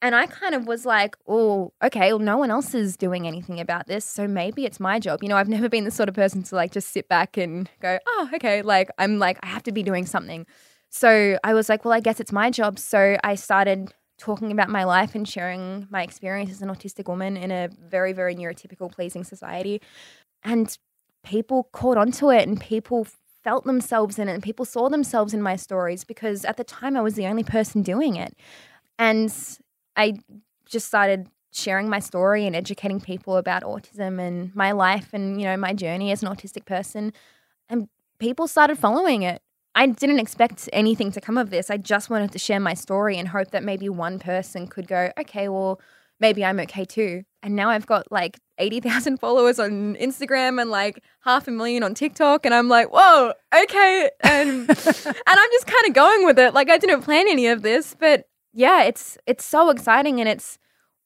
And 0.00 0.14
I 0.14 0.24
kind 0.24 0.54
of 0.54 0.66
was 0.66 0.86
like, 0.86 1.14
oh, 1.28 1.74
okay, 1.84 2.10
well, 2.10 2.20
no 2.20 2.38
one 2.38 2.50
else 2.50 2.74
is 2.74 2.96
doing 2.96 3.26
anything 3.26 3.60
about 3.60 3.86
this. 3.86 4.06
So 4.06 4.26
maybe 4.26 4.64
it's 4.64 4.80
my 4.80 4.98
job. 4.98 5.22
You 5.22 5.28
know, 5.28 5.36
I've 5.36 5.48
never 5.56 5.68
been 5.68 5.84
the 5.84 5.90
sort 5.90 6.08
of 6.08 6.14
person 6.14 6.42
to 6.44 6.54
like 6.54 6.72
just 6.72 6.88
sit 6.88 7.06
back 7.06 7.36
and 7.36 7.68
go, 7.82 7.98
oh, 8.06 8.30
okay. 8.32 8.62
Like, 8.62 8.88
I'm 8.96 9.18
like, 9.18 9.38
I 9.42 9.48
have 9.48 9.62
to 9.64 9.72
be 9.72 9.82
doing 9.82 10.06
something. 10.06 10.46
So 10.88 11.38
I 11.44 11.52
was 11.52 11.68
like, 11.68 11.84
well, 11.84 11.92
I 11.92 12.00
guess 12.00 12.18
it's 12.18 12.32
my 12.32 12.50
job. 12.50 12.78
So 12.78 13.18
I 13.22 13.34
started 13.34 13.92
talking 14.18 14.50
about 14.50 14.70
my 14.70 14.84
life 14.84 15.14
and 15.14 15.28
sharing 15.28 15.86
my 15.90 16.02
experience 16.02 16.50
as 16.50 16.62
an 16.62 16.70
autistic 16.70 17.08
woman 17.08 17.36
in 17.36 17.50
a 17.50 17.68
very, 17.86 18.14
very 18.14 18.34
neurotypical, 18.34 18.90
pleasing 18.90 19.22
society. 19.22 19.82
And 20.46 20.78
people 21.24 21.64
caught 21.72 21.98
onto 21.98 22.30
it 22.30 22.46
and 22.46 22.58
people 22.60 23.06
felt 23.42 23.64
themselves 23.64 24.18
in 24.18 24.28
it 24.28 24.34
and 24.34 24.42
people 24.42 24.64
saw 24.64 24.88
themselves 24.88 25.34
in 25.34 25.42
my 25.42 25.56
stories 25.56 26.04
because 26.04 26.44
at 26.44 26.56
the 26.56 26.64
time 26.64 26.96
I 26.96 27.00
was 27.00 27.14
the 27.14 27.26
only 27.26 27.42
person 27.42 27.82
doing 27.82 28.14
it. 28.14 28.32
And 28.98 29.32
I 29.96 30.14
just 30.64 30.86
started 30.86 31.28
sharing 31.52 31.88
my 31.88 31.98
story 31.98 32.46
and 32.46 32.54
educating 32.54 33.00
people 33.00 33.36
about 33.36 33.62
autism 33.62 34.20
and 34.20 34.54
my 34.54 34.72
life 34.72 35.08
and 35.12 35.40
you 35.40 35.46
know 35.46 35.56
my 35.56 35.72
journey 35.72 36.12
as 36.12 36.22
an 36.22 36.28
autistic 36.28 36.66
person 36.66 37.12
and 37.68 37.88
people 38.18 38.46
started 38.46 38.78
following 38.78 39.22
it. 39.22 39.42
I 39.74 39.86
didn't 39.86 40.20
expect 40.20 40.68
anything 40.72 41.10
to 41.12 41.20
come 41.20 41.38
of 41.38 41.50
this. 41.50 41.70
I 41.70 41.76
just 41.76 42.08
wanted 42.08 42.32
to 42.32 42.38
share 42.38 42.60
my 42.60 42.74
story 42.74 43.18
and 43.18 43.28
hope 43.28 43.50
that 43.50 43.64
maybe 43.64 43.88
one 43.88 44.18
person 44.18 44.66
could 44.68 44.86
go, 44.86 45.10
"Okay, 45.18 45.48
well, 45.48 45.80
maybe 46.20 46.44
I'm 46.44 46.60
okay 46.60 46.84
too." 46.84 47.22
And 47.42 47.54
now 47.54 47.70
I've 47.70 47.86
got 47.86 48.10
like 48.10 48.38
80,000 48.58 49.16
followers 49.20 49.58
on 49.58 49.96
Instagram 49.96 50.60
and 50.60 50.70
like 50.70 51.02
half 51.20 51.46
a 51.46 51.50
million 51.50 51.82
on 51.82 51.94
TikTok 51.94 52.44
and 52.44 52.54
I'm 52.54 52.68
like, 52.68 52.92
"Whoa, 52.92 53.32
okay." 53.62 54.10
And 54.20 54.60
and 54.68 55.16
I'm 55.26 55.50
just 55.52 55.66
kind 55.66 55.86
of 55.86 55.94
going 55.94 56.24
with 56.26 56.38
it. 56.38 56.54
Like 56.54 56.70
I 56.70 56.78
didn't 56.78 57.02
plan 57.02 57.26
any 57.28 57.46
of 57.48 57.62
this, 57.62 57.94
but 57.98 58.26
yeah, 58.52 58.84
it's 58.84 59.18
it's 59.26 59.44
so 59.44 59.70
exciting 59.70 60.20
and 60.20 60.28
it's 60.28 60.58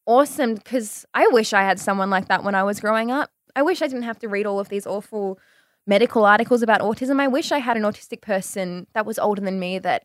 awesome 0.06 0.54
because 0.54 1.04
I 1.14 1.26
wish 1.28 1.52
I 1.52 1.62
had 1.62 1.78
someone 1.78 2.10
like 2.10 2.28
that 2.28 2.44
when 2.44 2.54
I 2.54 2.62
was 2.62 2.80
growing 2.80 3.10
up. 3.10 3.30
I 3.56 3.62
wish 3.62 3.82
I 3.82 3.86
didn't 3.86 4.04
have 4.04 4.18
to 4.20 4.28
read 4.28 4.46
all 4.46 4.60
of 4.60 4.68
these 4.68 4.86
awful 4.86 5.38
medical 5.86 6.24
articles 6.24 6.62
about 6.62 6.80
autism. 6.80 7.20
I 7.20 7.26
wish 7.26 7.52
I 7.52 7.58
had 7.58 7.76
an 7.76 7.82
autistic 7.82 8.20
person 8.20 8.86
that 8.94 9.06
was 9.06 9.18
older 9.18 9.40
than 9.42 9.58
me 9.58 9.78
that 9.80 10.04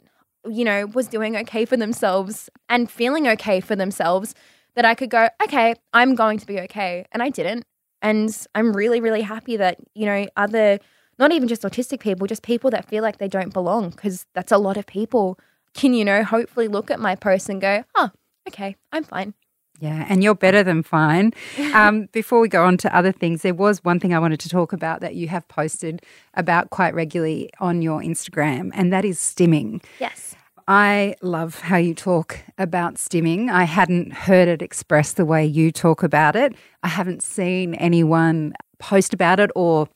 you 0.50 0.64
know 0.64 0.86
was 0.88 1.08
doing 1.08 1.36
okay 1.38 1.66
for 1.66 1.78
themselves 1.78 2.50
and 2.70 2.90
feeling 2.90 3.28
okay 3.28 3.60
for 3.60 3.76
themselves 3.76 4.36
that 4.76 4.86
I 4.86 4.96
could 4.96 5.10
go, 5.10 5.30
okay, 5.44 5.76
I'm 5.94 6.16
going 6.16 6.40
to 6.40 6.46
be 6.46 6.60
okay, 6.62 7.06
and 7.12 7.24
I 7.24 7.30
didn't. 7.30 7.66
And 8.02 8.30
I'm 8.54 8.74
really 8.74 9.00
really 9.02 9.22
happy 9.22 9.58
that 9.58 9.78
you 9.94 10.06
know 10.06 10.28
other 10.38 10.80
not 11.18 11.32
even 11.32 11.48
just 11.48 11.64
autistic 11.64 12.00
people, 12.00 12.28
just 12.28 12.44
people 12.44 12.70
that 12.72 12.88
feel 12.88 13.02
like 13.02 13.18
they 13.18 13.28
don't 13.28 13.54
belong 13.54 13.90
because 13.90 14.26
that's 14.34 14.52
a 14.52 14.58
lot 14.58 14.78
of 14.78 14.86
people 14.86 15.40
can, 15.74 15.94
you 15.94 16.06
know, 16.06 16.24
hopefully 16.24 16.68
look 16.68 16.92
at 16.92 17.00
my 17.00 17.16
post 17.16 17.50
and 17.50 17.62
go, 17.62 17.84
oh, 17.96 18.10
okay, 18.48 18.76
I'm 18.92 19.04
fine. 19.04 19.34
Yeah, 19.80 20.06
and 20.08 20.24
you're 20.24 20.36
better 20.36 20.64
than 20.64 20.84
fine. 20.84 21.34
Um, 21.76 22.08
before 22.14 22.40
we 22.40 22.48
go 22.48 22.64
on 22.64 22.78
to 22.78 22.96
other 22.96 23.12
things, 23.12 23.42
there 23.42 23.54
was 23.54 23.84
one 23.84 24.00
thing 24.00 24.14
I 24.14 24.20
wanted 24.20 24.40
to 24.42 24.50
talk 24.50 24.72
about 24.72 25.02
that 25.02 25.16
you 25.16 25.28
have 25.28 25.46
posted 25.50 26.02
about 26.36 26.70
quite 26.70 26.94
regularly 26.94 27.50
on 27.60 27.82
your 27.82 28.00
Instagram, 28.00 28.72
and 28.74 28.94
that 28.94 29.04
is 29.04 29.20
stimming. 29.20 29.84
Yes. 30.00 30.36
I 30.68 31.16
love 31.22 31.60
how 31.60 31.78
you 31.78 31.94
talk 31.94 32.40
about 32.58 32.96
stimming. 32.96 33.50
I 33.52 33.66
hadn't 33.66 34.14
heard 34.14 34.48
it 34.48 34.62
expressed 34.62 35.16
the 35.16 35.26
way 35.26 35.46
you 35.46 35.72
talk 35.72 36.02
about 36.02 36.36
it. 36.36 36.56
I 36.82 36.88
haven't 36.88 37.22
seen 37.22 37.76
anyone 37.76 38.54
post 38.80 39.14
about 39.14 39.40
it 39.40 39.52
or 39.56 39.88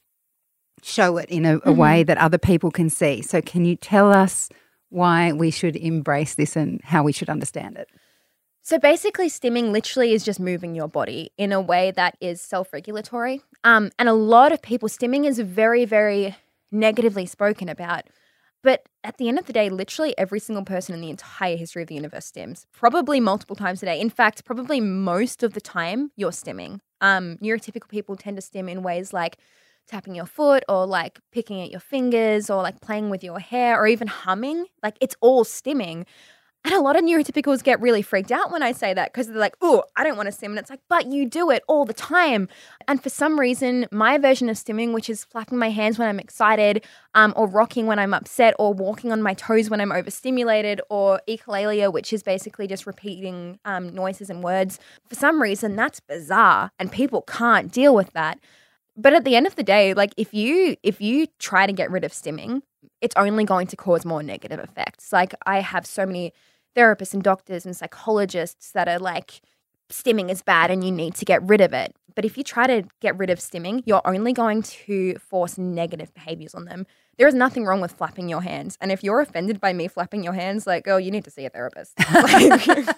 show 0.84 1.18
it 1.18 1.30
in 1.30 1.46
a, 1.46 1.60
a 1.66 1.72
way 1.72 2.04
that 2.04 2.18
other 2.20 2.38
people 2.38 2.70
can 2.70 2.90
see. 2.90 3.22
So, 3.22 3.42
can 3.42 3.66
you 3.66 3.76
tell 3.76 4.14
us 4.14 4.50
why 4.90 5.32
we 5.32 5.50
should 5.52 5.76
embrace 5.76 6.36
this 6.36 6.56
and 6.56 6.82
how 6.84 7.04
we 7.04 7.12
should 7.12 7.30
understand 7.30 7.78
it? 7.78 7.90
So 8.62 8.78
basically, 8.78 9.30
stimming 9.30 9.72
literally 9.72 10.14
is 10.14 10.24
just 10.24 10.40
moving 10.40 10.76
your 10.76 10.88
body 10.88 11.32
in 11.40 11.52
a 11.52 11.60
way 11.60 11.90
that 11.90 12.16
is 12.22 12.40
self 12.40 12.72
regulatory. 12.72 13.42
Um, 13.64 13.90
and 13.98 14.08
a 14.08 14.14
lot 14.14 14.52
of 14.52 14.62
people, 14.62 14.88
stimming 14.90 15.26
is 15.26 15.40
very, 15.40 15.86
very 15.86 16.36
negatively 16.72 17.26
spoken 17.26 17.68
about. 17.68 18.04
But 18.62 18.88
at 19.04 19.18
the 19.18 19.30
end 19.30 19.40
of 19.40 19.46
the 19.46 19.54
day, 19.54 19.70
literally 19.70 20.18
every 20.18 20.40
single 20.40 20.66
person 20.66 20.94
in 20.94 21.02
the 21.02 21.10
entire 21.10 21.56
history 21.56 21.82
of 21.82 21.88
the 21.88 21.96
universe 21.96 22.30
stims, 22.32 22.66
probably 22.74 23.20
multiple 23.20 23.56
times 23.56 23.82
a 23.82 23.86
day. 23.86 24.00
In 24.00 24.10
fact, 24.10 24.44
probably 24.46 24.82
most 24.82 25.44
of 25.44 25.54
the 25.54 25.62
time, 25.62 26.12
you're 26.16 26.32
stimming. 26.32 26.80
Um, 27.02 27.38
neurotypical 27.42 27.88
people 27.88 28.16
tend 28.16 28.38
to 28.38 28.42
stim 28.42 28.68
in 28.68 28.84
ways 28.84 29.14
like 29.14 29.38
tapping 29.88 30.14
your 30.14 30.26
foot 30.26 30.64
or 30.70 30.86
like 30.86 31.20
picking 31.32 31.62
at 31.62 31.72
your 31.72 31.80
fingers 31.80 32.50
or 32.50 32.62
like 32.62 32.82
playing 32.82 33.10
with 33.10 33.24
your 33.24 33.40
hair 33.40 33.80
or 33.80 33.88
even 33.88 34.08
humming. 34.08 34.66
Like 34.84 34.98
it's 35.02 35.16
all 35.22 35.46
stimming. 35.46 36.06
And 36.66 36.74
a 36.74 36.82
lot 36.82 36.98
of 36.98 37.06
neurotypicals 37.06 37.64
get 37.64 37.80
really 37.80 38.02
freaked 38.02 38.34
out 38.34 38.52
when 38.52 38.62
I 38.62 38.74
say 38.74 38.94
that 38.94 39.14
because 39.14 39.28
they're 39.28 39.38
like, 39.38 39.56
oh, 39.62 39.84
I 39.96 40.04
don't 40.04 40.18
want 40.18 40.28
to 40.28 40.32
stim. 40.32 40.52
And 40.52 40.60
it's 40.60 40.70
like, 40.70 40.82
but 40.90 41.08
you 41.08 41.26
do 41.26 41.50
it 41.52 41.64
all 41.70 41.86
the 41.86 41.94
time. 41.94 42.50
And 42.86 43.02
for 43.02 43.10
some 43.10 43.40
reason, 43.40 43.88
my 43.92 44.18
version 44.18 44.50
of 44.50 44.58
stimming, 44.58 44.94
which 44.94 45.10
is 45.10 45.24
flapping 45.24 45.58
my 45.58 45.70
hands 45.70 45.98
when 45.98 46.10
I'm 46.10 46.20
excited, 46.20 46.86
um, 47.16 47.34
or 47.38 47.48
rocking 47.48 47.86
when 47.86 47.98
I'm 47.98 48.14
upset, 48.14 48.56
or 48.60 48.74
walking 48.74 49.14
on 49.14 49.22
my 49.22 49.34
toes 49.34 49.70
when 49.70 49.80
I'm 49.80 49.94
overstimulated, 49.94 50.82
or 50.90 51.22
echolalia, 51.30 51.94
which 51.94 52.12
is 52.12 52.24
basically 52.24 52.68
just 52.68 52.86
repeating 52.86 53.58
um, 53.64 53.96
noises 53.96 54.30
and 54.30 54.44
words, 54.44 54.80
for 55.08 55.16
some 55.16 55.42
reason, 55.42 55.78
that's 55.78 56.02
bizarre. 56.02 56.72
And 56.78 56.92
people 56.92 57.22
can't 57.22 57.72
deal 57.72 57.96
with 57.96 58.12
that. 58.12 58.38
But 58.98 59.14
at 59.14 59.24
the 59.24 59.38
end 59.38 59.48
of 59.48 59.56
the 59.56 59.64
day, 59.64 59.94
like 59.94 60.14
if 60.18 60.34
you 60.34 60.76
if 60.84 61.00
you 61.00 61.28
try 61.40 61.66
to 61.66 61.72
get 61.72 61.90
rid 61.90 62.04
of 62.04 62.12
stimming, 62.12 62.64
it's 63.00 63.16
only 63.16 63.46
going 63.46 63.68
to 63.68 63.78
cause 63.78 64.04
more 64.04 64.22
negative 64.22 64.60
effects. 64.60 65.14
Like 65.14 65.34
I 65.46 65.62
have 65.62 65.86
so 65.86 66.06
many 66.06 66.34
therapists 66.76 67.14
and 67.14 67.24
doctors 67.24 67.66
and 67.66 67.76
psychologists 67.76 68.72
that 68.72 68.88
are 68.88 69.00
like 69.00 69.42
stimming 69.92 70.30
is 70.30 70.42
bad 70.42 70.70
and 70.72 70.84
you 70.84 70.92
need 70.92 71.16
to 71.16 71.26
get 71.26 71.42
rid 71.44 71.62
of 71.62 71.74
it. 71.74 71.96
But 72.16 72.26
if 72.26 72.38
you 72.38 72.44
try 72.44 72.68
to 72.68 72.84
get 73.00 73.18
rid 73.18 73.30
of 73.30 73.40
stimming, 73.40 73.82
you're 73.86 74.02
only 74.06 74.34
going 74.34 74.62
to 74.62 75.16
force 75.16 75.58
negative 75.58 76.14
behaviors 76.14 76.54
on 76.54 76.66
them. 76.66 76.86
There 77.18 77.28
is 77.28 77.34
nothing 77.34 77.66
wrong 77.66 77.82
with 77.82 77.92
flapping 77.94 78.30
your 78.30 78.42
hands. 78.42 78.78
And 78.82 78.92
if 78.92 79.04
you're 79.04 79.20
offended 79.22 79.60
by 79.60 79.74
me 79.74 79.88
flapping 79.88 80.24
your 80.24 80.34
hands, 80.34 80.68
like, 80.68 80.88
oh, 80.88 80.98
you 80.98 81.12
need 81.12 81.24
to 81.26 81.32
see 81.32 81.46
a 81.46 81.50
therapist. 81.50 81.98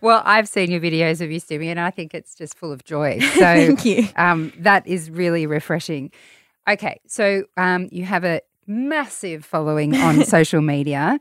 Well, 0.00 0.22
I've 0.24 0.48
seen 0.48 0.70
your 0.70 0.80
videos 0.80 1.20
of 1.20 1.30
you 1.30 1.40
stimming, 1.40 1.68
and 1.70 1.80
I 1.80 1.90
think 1.90 2.14
it's 2.14 2.34
just 2.34 2.56
full 2.56 2.72
of 2.72 2.84
joy. 2.84 3.18
So 3.36 3.40
Thank 3.40 3.84
you. 3.84 4.08
um, 4.16 4.52
that 4.58 4.86
is 4.86 5.10
really 5.10 5.46
refreshing. 5.46 6.10
Okay, 6.68 7.00
so 7.06 7.44
um, 7.56 7.88
you 7.92 8.04
have 8.04 8.24
a 8.24 8.40
massive 8.66 9.44
following 9.44 9.94
on 9.96 10.24
social 10.36 10.60
media. 10.60 11.18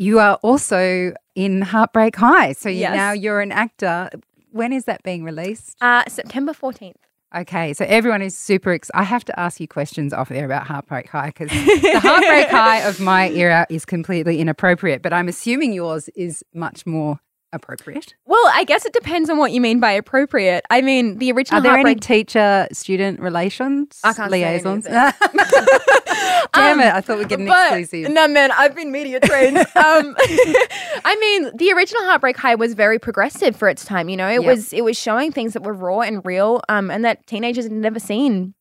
You 0.00 0.20
are 0.20 0.36
also 0.42 1.12
in 1.34 1.60
Heartbreak 1.60 2.14
High, 2.16 2.52
so 2.52 2.68
you, 2.68 2.80
Yes. 2.80 2.94
now 2.94 3.12
you're 3.12 3.40
an 3.40 3.50
actor. 3.52 4.08
when 4.52 4.72
is 4.72 4.84
that 4.86 5.02
being 5.02 5.24
released? 5.24 5.76
Uh, 5.80 6.02
September 6.08 6.52
14th. 6.52 6.94
Okay, 7.36 7.74
so 7.74 7.84
everyone 7.84 8.22
is 8.22 8.34
super 8.38 8.72
excited. 8.72 8.98
I 8.98 9.02
have 9.02 9.22
to 9.26 9.38
ask 9.38 9.60
you 9.60 9.68
questions 9.68 10.14
off 10.14 10.30
air 10.30 10.46
about 10.46 10.66
Heartbreak 10.66 11.08
High 11.08 11.26
because 11.36 11.50
the 11.50 12.00
Heartbreak 12.00 12.48
High 12.50 12.78
of 12.88 12.98
my 13.00 13.28
era 13.30 13.66
is 13.68 13.84
completely 13.84 14.40
inappropriate, 14.40 15.02
but 15.02 15.12
I'm 15.12 15.28
assuming 15.28 15.72
yours 15.74 16.08
is 16.16 16.42
much 16.54 16.86
more 16.86 17.18
appropriate. 17.52 18.14
Well, 18.26 18.42
I 18.52 18.64
guess 18.64 18.84
it 18.84 18.92
depends 18.92 19.30
on 19.30 19.38
what 19.38 19.52
you 19.52 19.60
mean 19.60 19.80
by 19.80 19.92
appropriate. 19.92 20.64
I 20.70 20.80
mean, 20.82 21.18
the 21.18 21.32
original 21.32 21.60
Are 21.60 21.62
there 21.62 21.76
any 21.78 21.94
teacher 21.94 22.68
student 22.72 23.20
relations? 23.20 24.00
I 24.04 24.12
can't 24.12 24.32
any 24.32 24.42
liaisons. 24.44 24.86
it. 24.86 24.92
Damn 26.54 26.80
Um, 26.80 26.80
it! 26.80 26.92
I 26.94 27.00
thought 27.00 27.18
we'd 27.18 27.28
get 27.28 27.40
an 27.40 27.46
but, 27.46 27.78
exclusive. 27.78 28.12
No, 28.12 28.26
man, 28.28 28.50
I've 28.52 28.74
been 28.74 28.90
media 28.92 29.20
trained. 29.20 29.56
um, 29.58 29.66
I 29.76 31.16
mean, 31.20 31.56
the 31.56 31.72
original 31.72 32.02
Heartbreak 32.04 32.36
High 32.36 32.54
was 32.54 32.74
very 32.74 32.98
progressive 32.98 33.54
for 33.56 33.68
its 33.68 33.84
time. 33.84 34.08
You 34.08 34.16
know, 34.16 34.28
it 34.28 34.42
Yep. 34.42 34.44
was 34.44 34.72
it 34.72 34.82
was 34.84 34.98
showing 34.98 35.32
things 35.32 35.52
that 35.54 35.62
were 35.62 35.72
raw 35.74 36.00
and 36.00 36.24
real, 36.24 36.62
um, 36.68 36.90
and 36.90 37.04
that 37.04 37.26
teenagers 37.26 37.64
had 37.64 37.72
never 37.72 37.98
seen 38.00 38.54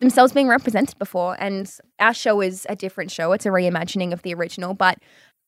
themselves 0.00 0.32
being 0.32 0.48
represented 0.48 0.98
before. 0.98 1.36
And 1.38 1.70
our 1.98 2.14
show 2.14 2.40
is 2.40 2.66
a 2.68 2.76
different 2.76 3.10
show; 3.10 3.32
it's 3.32 3.46
a 3.46 3.50
reimagining 3.50 4.12
of 4.12 4.22
the 4.22 4.32
original, 4.34 4.74
but 4.74 4.98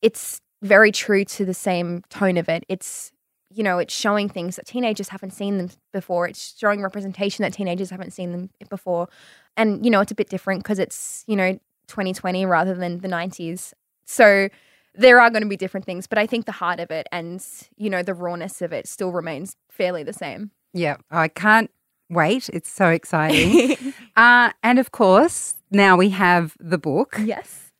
it's 0.03 0.41
very 0.63 0.93
true 0.93 1.25
to 1.25 1.45
the 1.45 1.55
same 1.55 2.03
tone 2.11 2.37
of 2.37 2.49
it. 2.49 2.65
It's 2.69 3.13
you 3.51 3.63
know, 3.63 3.79
it's 3.79 3.95
showing 3.95 4.29
things 4.29 4.57
that 4.57 4.67
teenagers 4.67 5.09
haven't 5.09 5.31
seen 5.31 5.59
them 5.59 5.71
before. 5.93 6.29
It's 6.29 6.57
showing 6.59 6.83
representation 6.83 7.43
that 7.43 7.53
teenagers 7.53 7.91
haven't 7.91 8.13
seen 8.13 8.33
them 8.33 8.51
before. 8.69 9.09
And, 9.57 9.85
you 9.85 9.91
know, 9.91 10.01
it's 10.01 10.13
a 10.13 10.15
bit 10.15 10.29
different 10.29 10.63
because 10.63 10.79
it's, 10.79 11.25
you 11.27 11.35
know, 11.35 11.53
2020 11.89 12.45
rather 12.45 12.75
than 12.75 12.99
the 12.99 13.09
90s. 13.09 13.73
So 14.05 14.49
there 14.95 15.21
are 15.21 15.31
going 15.31 15.43
to 15.43 15.49
be 15.49 15.57
different 15.57 15.87
things, 15.87 16.07
but 16.07 16.19
I 16.19 16.27
think 16.27 16.45
the 16.45 16.53
heart 16.53 16.79
of 16.79 16.91
it 16.91 17.07
and, 17.11 17.45
you 17.77 17.89
know, 17.89 18.03
the 18.03 18.15
rawness 18.15 18.61
of 18.61 18.73
it 18.73 18.87
still 18.87 19.13
remains 19.13 19.57
fairly 19.71 20.03
the 20.03 20.13
same. 20.13 20.51
Yeah, 20.75 20.97
I 21.11 21.29
can't 21.29 21.71
wait. 22.11 22.51
It's 22.51 22.71
so 22.71 22.89
exciting. 22.89 23.95
uh, 24.17 24.51
and 24.63 24.79
of 24.79 24.93
course, 24.93 25.57
now 25.71 25.97
we 25.97 26.11
have 26.11 26.55
the 26.61 26.79
book, 26.79 27.19
yes. 27.19 27.73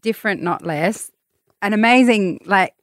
different, 0.00 0.42
not 0.42 0.64
less. 0.64 1.10
An 1.64 1.72
amazing, 1.72 2.40
like, 2.44 2.74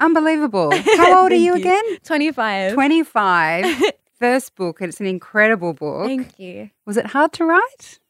unbelievable. 0.00 0.72
How 0.96 1.22
old 1.22 1.30
are 1.30 1.36
you 1.36 1.54
you. 1.54 1.60
again? 1.60 1.84
25. 2.02 2.74
25. 2.74 3.82
First 4.18 4.56
book, 4.56 4.80
and 4.80 4.88
it's 4.88 4.98
an 4.98 5.06
incredible 5.06 5.74
book. 5.74 6.06
Thank 6.06 6.36
you. 6.40 6.70
Was 6.86 6.96
it 6.96 7.06
hard 7.06 7.32
to 7.34 7.44
write? 7.44 8.00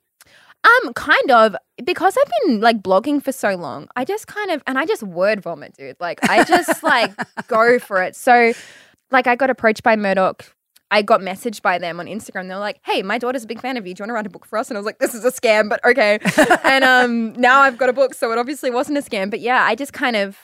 Um, 0.65 0.95
kind 0.95 1.31
of 1.31 1.55
because 1.85 2.17
I've 2.17 2.33
been 2.47 2.61
like 2.63 2.83
blogging 2.83 3.23
for 3.23 3.31
so 3.31 3.57
long. 3.57 3.89
I 3.95 4.07
just 4.07 4.27
kind 4.27 4.51
of 4.51 4.63
and 4.67 4.79
I 4.79 4.87
just 4.87 5.03
word 5.03 5.43
vomit, 5.43 5.75
dude. 5.77 5.97
Like 6.01 6.19
I 6.31 6.45
just 6.45 6.83
like 6.83 7.13
go 7.49 7.79
for 7.79 8.03
it. 8.03 8.17
So, 8.17 8.55
like 9.11 9.27
I 9.27 9.37
got 9.37 9.51
approached 9.51 9.83
by 9.83 9.97
Murdoch. 9.97 10.56
I 10.91 11.03
got 11.03 11.21
messaged 11.21 11.63
by 11.63 11.79
them 11.79 11.99
on 11.99 12.07
Instagram. 12.07 12.49
They 12.49 12.55
were 12.55 12.61
like, 12.61 12.81
"Hey, 12.85 13.03
my 13.03 13.19
daughter's 13.19 13.45
a 13.45 13.47
big 13.47 13.61
fan 13.61 13.77
of 13.77 13.87
you. 13.87 13.95
Do 13.95 14.01
you 14.01 14.03
want 14.05 14.11
to 14.11 14.15
write 14.15 14.27
a 14.27 14.31
book 14.31 14.47
for 14.47 14.59
us?" 14.59 14.71
And 14.71 14.77
I 14.77 14.81
was 14.81 14.87
like, 14.87 14.99
"This 14.99 15.15
is 15.15 15.25
a 15.25 15.33
scam, 15.33 15.69
but 15.69 15.85
okay." 15.85 16.19
and 16.65 16.85
um, 16.85 17.33
now 17.35 17.61
I've 17.61 17.79
got 17.79 17.89
a 17.89 17.93
book, 17.93 18.15
so 18.15 18.31
it 18.33 18.39
obviously 18.39 18.71
wasn't 18.71 18.99
a 18.99 19.03
scam. 19.03 19.31
But 19.31 19.41
yeah, 19.41 19.65
I 19.65 19.75
just 19.75 19.93
kind 19.93 20.17
of 20.17 20.39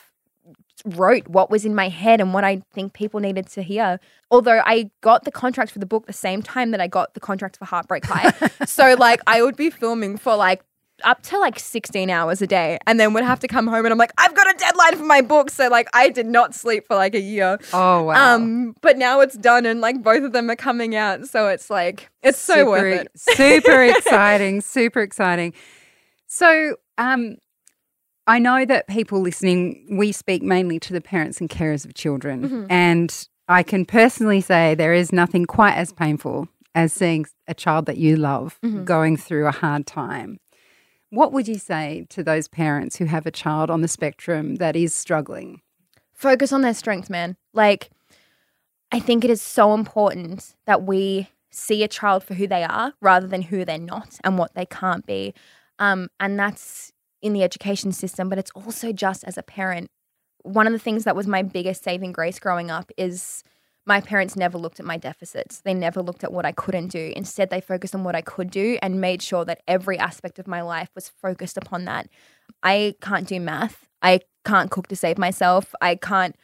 wrote 0.85 1.29
what 1.29 1.51
was 1.51 1.65
in 1.65 1.75
my 1.75 1.89
head 1.89 2.21
and 2.21 2.35
what 2.35 2.45
I 2.45 2.63
think 2.73 2.93
people 2.93 3.21
needed 3.21 3.49
to 3.51 3.63
hear. 3.63 4.01
Although 4.31 4.63
I 4.65 4.91
got 5.01 5.25
the 5.25 5.31
contract 5.31 5.71
for 5.71 5.79
the 5.79 5.87
book 5.87 6.07
the 6.07 6.13
same 6.13 6.43
time 6.43 6.71
that 6.73 6.81
I 6.81 6.87
got 6.87 7.15
the 7.15 7.21
contract 7.21 7.57
for 7.57 7.65
Heartbreak 7.65 8.05
High. 8.05 8.33
so 8.67 8.95
like 8.99 9.21
I 9.27 9.43
would 9.43 9.57
be 9.57 9.71
filming 9.71 10.17
for 10.17 10.37
like 10.37 10.65
up 11.05 11.23
to 11.23 11.39
like 11.39 11.59
16 11.59 12.11
hours 12.11 12.41
a 12.43 12.47
day 12.47 12.79
and 12.87 12.99
then 13.01 13.13
would 13.15 13.25
have 13.25 13.41
to 13.41 13.49
come 13.49 13.67
home 13.67 13.85
and 13.85 13.93
I'm 13.93 13.99
like 13.99 14.13
I've 14.19 14.35
got 14.35 14.47
a 14.49 14.59
deadline 14.59 14.97
for 14.97 15.05
my 15.05 15.21
book 15.21 15.51
so 15.51 15.69
like 15.69 15.89
I 15.95 16.09
did 16.09 16.27
not 16.27 16.55
sleep 16.55 16.87
for 16.87 16.97
like 16.97 17.15
a 17.15 17.21
year. 17.21 17.59
Oh, 17.73 18.05
wow. 18.05 18.35
Um 18.37 18.75
but 18.81 18.97
now 18.99 19.21
it's 19.21 19.37
done 19.37 19.67
and 19.67 19.81
like 19.81 20.03
both 20.03 20.23
of 20.25 20.33
them 20.33 20.51
are 20.51 20.57
coming 20.57 20.95
out 20.97 21.27
so 21.27 21.49
it's 21.49 21.69
like 21.71 22.11
it's 22.23 22.39
so 22.39 22.55
super, 22.55 22.71
worth 22.71 23.01
it. 23.03 23.09
super 23.15 23.83
exciting, 23.97 24.61
super 24.61 25.01
exciting. 25.01 25.53
So, 26.27 26.77
um, 26.99 27.37
I 28.27 28.39
know 28.39 28.65
that 28.65 28.87
people 28.89 29.21
listening, 29.21 29.85
we 29.99 30.13
speak 30.13 30.43
mainly 30.43 30.79
to 30.81 30.93
the 30.93 31.01
parents 31.01 31.41
and 31.41 31.51
carers 31.51 31.85
of 31.85 31.95
children, 31.95 32.49
Mhm. 32.49 32.67
and 32.71 33.29
I 33.49 33.63
can 33.65 33.85
personally 33.85 34.41
say 34.41 34.75
there 34.77 34.95
is 34.95 35.13
nothing 35.13 35.45
quite 35.45 35.75
as 35.75 35.93
painful 35.93 36.49
as 36.75 36.93
seeing 36.93 37.27
a 37.49 37.55
child 37.55 37.87
that 37.87 37.99
you 37.99 38.17
love 38.17 38.59
Mhm. 38.65 38.85
going 38.85 39.17
through 39.17 39.47
a 39.47 39.51
hard 39.51 39.87
time. 39.87 40.39
What 41.13 41.33
would 41.33 41.47
you 41.47 41.59
say 41.59 42.07
to 42.09 42.25
those 42.25 42.49
parents 42.49 42.97
who 42.97 43.05
have 43.05 43.27
a 43.27 43.31
child 43.31 43.71
on 43.71 43.83
the 43.83 43.89
spectrum 43.89 44.57
that 44.57 44.75
is 44.75 44.95
struggling? 44.95 45.61
focus 46.23 46.53
on 46.53 46.63
their 46.63 46.73
strengths, 46.73 47.11
man. 47.11 47.37
Like, 47.53 47.91
I 48.93 49.01
think 49.01 49.25
it 49.25 49.31
is 49.31 49.43
so 49.43 49.75
important 49.75 50.55
that 50.67 50.85
we 50.85 51.29
see 51.51 51.83
a 51.83 51.89
child 51.89 52.23
for 52.23 52.35
who 52.35 52.47
they 52.47 52.63
are 52.63 52.95
rather 53.01 53.27
than 53.27 53.43
who 53.43 53.65
they're 53.65 53.77
not 53.77 54.19
and 54.23 54.39
what 54.39 54.55
they 54.55 54.65
can't 54.65 55.05
be. 55.05 55.35
Um, 55.81 56.09
and 56.21 56.39
that's 56.39 56.93
in 57.21 57.33
the 57.33 57.43
education 57.43 57.91
system, 57.93 58.29
but 58.29 58.39
it's 58.39 58.53
also 58.55 58.93
just 58.93 59.25
as 59.25 59.37
a 59.37 59.43
parent. 59.43 59.91
One 60.43 60.67
of 60.67 60.73
the 60.73 60.79
things 60.79 61.05
that 61.05 61.17
was 61.17 61.27
my 61.27 61.43
biggest 61.43 61.83
saving 61.83 62.13
grace 62.13 62.39
growing 62.39 62.71
up 62.71 62.91
is 62.97 63.43
my 63.85 64.01
parents 64.01 64.37
never 64.37 64.59
looked 64.59 64.79
at 64.79 64.87
my 64.87 64.97
deficits. 64.97 65.61
They 65.61 65.75
never 65.75 66.03
looked 66.03 66.23
at 66.23 66.33
what 66.33 66.47
I 66.47 66.53
couldn't 66.53 66.89
do. 66.89 67.13
Instead, 67.17 67.51
they 67.51 67.61
focused 67.61 67.95
on 67.95 68.05
what 68.05 68.15
I 68.15 68.21
could 68.21 68.51
do 68.51 68.79
and 68.81 69.01
made 69.01 69.23
sure 69.23 69.45
that 69.45 69.63
every 69.67 69.99
aspect 69.99 70.39
of 70.39 70.47
my 70.47 70.63
life 70.63 70.91
was 70.95 71.09
focused 71.09 71.57
upon 71.57 71.85
that. 71.87 72.09
I 72.63 72.95
can't 73.01 73.27
do 73.27 73.41
math. 73.41 73.89
I 74.01 74.21
can't 74.45 74.71
cook 74.71 74.89
to 74.89 74.97
save 74.97 75.19
myself. 75.19 75.75
I 75.81 75.97
can't 75.97 76.37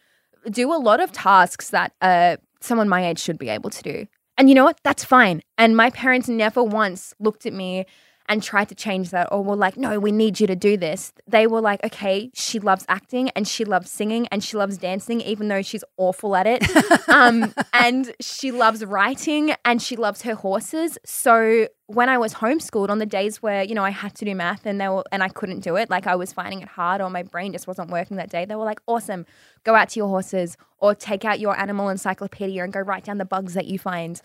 do 0.50 0.72
a 0.72 0.76
lot 0.76 1.00
of 1.00 1.12
tasks 1.12 1.70
that 1.70 1.92
uh, 2.00 2.36
someone 2.60 2.88
my 2.88 3.06
age 3.06 3.20
should 3.20 3.38
be 3.38 3.48
able 3.48 3.70
to 3.70 3.82
do. 3.82 4.06
And 4.36 4.48
you 4.48 4.54
know 4.54 4.64
what? 4.64 4.80
That's 4.82 5.04
fine. 5.04 5.42
And 5.56 5.76
my 5.76 5.90
parents 5.90 6.28
never 6.28 6.62
once 6.62 7.14
looked 7.18 7.46
at 7.46 7.52
me 7.52 7.86
and 8.28 8.42
tried 8.42 8.68
to 8.68 8.74
change 8.74 9.10
that 9.10 9.28
or 9.32 9.42
were 9.42 9.56
like, 9.56 9.76
no, 9.76 9.98
we 9.98 10.12
need 10.12 10.38
you 10.38 10.46
to 10.46 10.56
do 10.56 10.76
this. 10.76 11.12
They 11.26 11.46
were 11.46 11.60
like, 11.60 11.82
okay, 11.84 12.30
she 12.34 12.58
loves 12.58 12.84
acting 12.88 13.30
and 13.30 13.48
she 13.48 13.64
loves 13.64 13.90
singing 13.90 14.26
and 14.28 14.44
she 14.44 14.56
loves 14.56 14.76
dancing, 14.76 15.20
even 15.22 15.48
though 15.48 15.62
she's 15.62 15.84
awful 15.96 16.36
at 16.36 16.46
it. 16.46 16.62
um, 17.08 17.54
and 17.72 18.12
she 18.20 18.52
loves 18.52 18.84
writing 18.84 19.54
and 19.64 19.80
she 19.80 19.96
loves 19.96 20.22
her 20.22 20.34
horses. 20.34 20.98
So 21.04 21.68
when 21.86 22.10
I 22.10 22.18
was 22.18 22.34
homeschooled 22.34 22.90
on 22.90 22.98
the 22.98 23.06
days 23.06 23.42
where, 23.42 23.62
you 23.62 23.74
know, 23.74 23.84
I 23.84 23.90
had 23.90 24.14
to 24.16 24.26
do 24.26 24.34
math 24.34 24.66
and 24.66 24.78
they 24.78 24.88
were 24.88 25.04
and 25.10 25.22
I 25.22 25.28
couldn't 25.30 25.60
do 25.60 25.76
it, 25.76 25.88
like 25.88 26.06
I 26.06 26.16
was 26.16 26.32
finding 26.34 26.60
it 26.60 26.68
hard 26.68 27.00
or 27.00 27.08
my 27.08 27.22
brain 27.22 27.52
just 27.52 27.66
wasn't 27.66 27.90
working 27.90 28.18
that 28.18 28.28
day, 28.28 28.44
they 28.44 28.56
were 28.56 28.64
like, 28.64 28.82
awesome, 28.86 29.24
go 29.64 29.74
out 29.74 29.88
to 29.90 30.00
your 30.00 30.08
horses 30.08 30.58
or 30.80 30.94
take 30.94 31.24
out 31.24 31.40
your 31.40 31.58
animal 31.58 31.88
encyclopedia 31.88 32.62
and 32.62 32.74
go 32.74 32.80
write 32.80 33.04
down 33.04 33.16
the 33.16 33.24
bugs 33.24 33.54
that 33.54 33.66
you 33.66 33.78
find. 33.78 34.20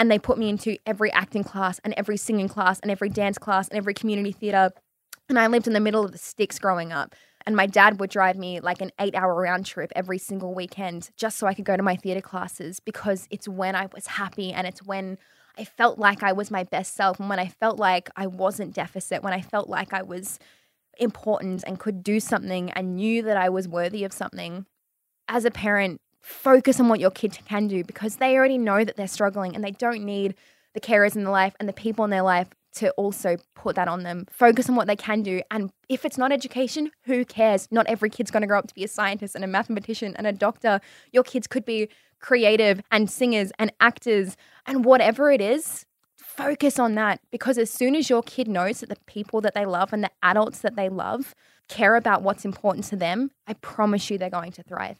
And 0.00 0.10
they 0.10 0.18
put 0.18 0.38
me 0.38 0.48
into 0.48 0.78
every 0.86 1.12
acting 1.12 1.44
class 1.44 1.78
and 1.84 1.92
every 1.94 2.16
singing 2.16 2.48
class 2.48 2.80
and 2.80 2.90
every 2.90 3.10
dance 3.10 3.36
class 3.36 3.68
and 3.68 3.76
every 3.76 3.92
community 3.92 4.32
theater. 4.32 4.70
And 5.28 5.38
I 5.38 5.46
lived 5.46 5.66
in 5.66 5.74
the 5.74 5.78
middle 5.78 6.02
of 6.02 6.12
the 6.12 6.16
sticks 6.16 6.58
growing 6.58 6.90
up. 6.90 7.14
And 7.46 7.54
my 7.54 7.66
dad 7.66 8.00
would 8.00 8.08
drive 8.08 8.38
me 8.38 8.60
like 8.60 8.80
an 8.80 8.92
eight 8.98 9.14
hour 9.14 9.34
round 9.34 9.66
trip 9.66 9.92
every 9.94 10.16
single 10.16 10.54
weekend 10.54 11.10
just 11.18 11.36
so 11.36 11.46
I 11.46 11.52
could 11.52 11.66
go 11.66 11.76
to 11.76 11.82
my 11.82 11.96
theater 11.96 12.22
classes 12.22 12.80
because 12.80 13.28
it's 13.30 13.46
when 13.46 13.76
I 13.76 13.88
was 13.94 14.06
happy 14.06 14.54
and 14.54 14.66
it's 14.66 14.82
when 14.82 15.18
I 15.58 15.64
felt 15.64 15.98
like 15.98 16.22
I 16.22 16.32
was 16.32 16.50
my 16.50 16.64
best 16.64 16.94
self 16.94 17.20
and 17.20 17.28
when 17.28 17.38
I 17.38 17.48
felt 17.48 17.78
like 17.78 18.08
I 18.16 18.26
wasn't 18.26 18.74
deficit, 18.74 19.22
when 19.22 19.34
I 19.34 19.42
felt 19.42 19.68
like 19.68 19.92
I 19.92 20.00
was 20.00 20.38
important 20.98 21.62
and 21.66 21.78
could 21.78 22.02
do 22.02 22.20
something 22.20 22.70
and 22.70 22.96
knew 22.96 23.20
that 23.24 23.36
I 23.36 23.50
was 23.50 23.68
worthy 23.68 24.04
of 24.04 24.14
something. 24.14 24.64
As 25.28 25.44
a 25.44 25.50
parent, 25.50 26.00
focus 26.20 26.80
on 26.80 26.88
what 26.88 27.00
your 27.00 27.10
kid 27.10 27.38
can 27.48 27.66
do 27.66 27.84
because 27.84 28.16
they 28.16 28.36
already 28.36 28.58
know 28.58 28.84
that 28.84 28.96
they're 28.96 29.08
struggling 29.08 29.54
and 29.54 29.64
they 29.64 29.70
don't 29.70 30.04
need 30.04 30.34
the 30.74 30.80
carers 30.80 31.16
in 31.16 31.24
their 31.24 31.32
life 31.32 31.54
and 31.58 31.68
the 31.68 31.72
people 31.72 32.04
in 32.04 32.10
their 32.10 32.22
life 32.22 32.48
to 32.72 32.90
also 32.92 33.36
put 33.54 33.76
that 33.76 33.88
on 33.88 34.04
them. 34.04 34.26
Focus 34.30 34.68
on 34.68 34.76
what 34.76 34.86
they 34.86 34.96
can 34.96 35.22
do. 35.22 35.42
And 35.50 35.72
if 35.88 36.04
it's 36.04 36.18
not 36.18 36.30
education, 36.30 36.92
who 37.04 37.24
cares? 37.24 37.66
Not 37.70 37.86
every 37.88 38.10
kid's 38.10 38.30
going 38.30 38.42
to 38.42 38.46
grow 38.46 38.58
up 38.58 38.68
to 38.68 38.74
be 38.74 38.84
a 38.84 38.88
scientist 38.88 39.34
and 39.34 39.42
a 39.42 39.48
mathematician 39.48 40.14
and 40.16 40.26
a 40.26 40.32
doctor. 40.32 40.80
Your 41.12 41.24
kids 41.24 41.46
could 41.46 41.64
be 41.64 41.88
creative 42.20 42.80
and 42.90 43.10
singers 43.10 43.50
and 43.58 43.72
actors 43.80 44.36
and 44.66 44.84
whatever 44.84 45.30
it 45.30 45.40
is. 45.40 45.86
Focus 46.16 46.78
on 46.78 46.94
that 46.94 47.20
because 47.30 47.58
as 47.58 47.70
soon 47.70 47.96
as 47.96 48.08
your 48.08 48.22
kid 48.22 48.46
knows 48.46 48.80
that 48.80 48.88
the 48.88 48.96
people 49.06 49.40
that 49.40 49.54
they 49.54 49.66
love 49.66 49.92
and 49.92 50.04
the 50.04 50.10
adults 50.22 50.60
that 50.60 50.76
they 50.76 50.88
love 50.88 51.34
care 51.68 51.96
about 51.96 52.22
what's 52.22 52.44
important 52.44 52.84
to 52.86 52.96
them, 52.96 53.30
I 53.46 53.54
promise 53.54 54.10
you 54.10 54.18
they're 54.18 54.30
going 54.30 54.52
to 54.52 54.62
thrive. 54.62 54.98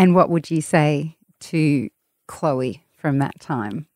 And 0.00 0.14
what 0.14 0.30
would 0.30 0.50
you 0.50 0.62
say 0.62 1.18
to 1.40 1.90
Chloe 2.26 2.84
from 2.96 3.18
that 3.18 3.38
time? 3.38 3.86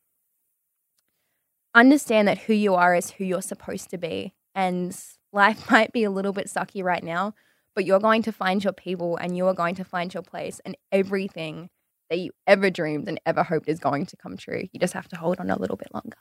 understand 1.75 2.27
that 2.27 2.39
who 2.39 2.53
you 2.53 2.73
are 2.73 2.95
is 2.95 3.11
who 3.11 3.25
you're 3.25 3.41
supposed 3.41 3.89
to 3.91 3.97
be. 3.97 4.33
And 4.55 4.97
life 5.31 5.69
might 5.71 5.91
be 5.91 6.03
a 6.03 6.09
little 6.09 6.33
bit 6.33 6.47
sucky 6.47 6.83
right 6.83 7.03
now, 7.03 7.35
but 7.75 7.85
you're 7.85 7.99
going 7.99 8.23
to 8.23 8.31
find 8.31 8.63
your 8.63 8.73
people 8.73 9.17
and 9.17 9.37
you 9.37 9.45
are 9.47 9.53
going 9.53 9.75
to 9.75 9.83
find 9.83 10.13
your 10.13 10.23
place, 10.23 10.61
and 10.65 10.75
everything 10.91 11.69
that 12.09 12.19
you 12.19 12.31
ever 12.47 12.69
dreamed 12.69 13.07
and 13.07 13.19
ever 13.25 13.43
hoped 13.43 13.67
is 13.67 13.79
going 13.79 14.05
to 14.05 14.15
come 14.15 14.37
true. 14.37 14.67
You 14.71 14.79
just 14.79 14.93
have 14.93 15.09
to 15.09 15.17
hold 15.17 15.39
on 15.39 15.49
a 15.49 15.59
little 15.59 15.75
bit 15.75 15.93
longer. 15.93 16.17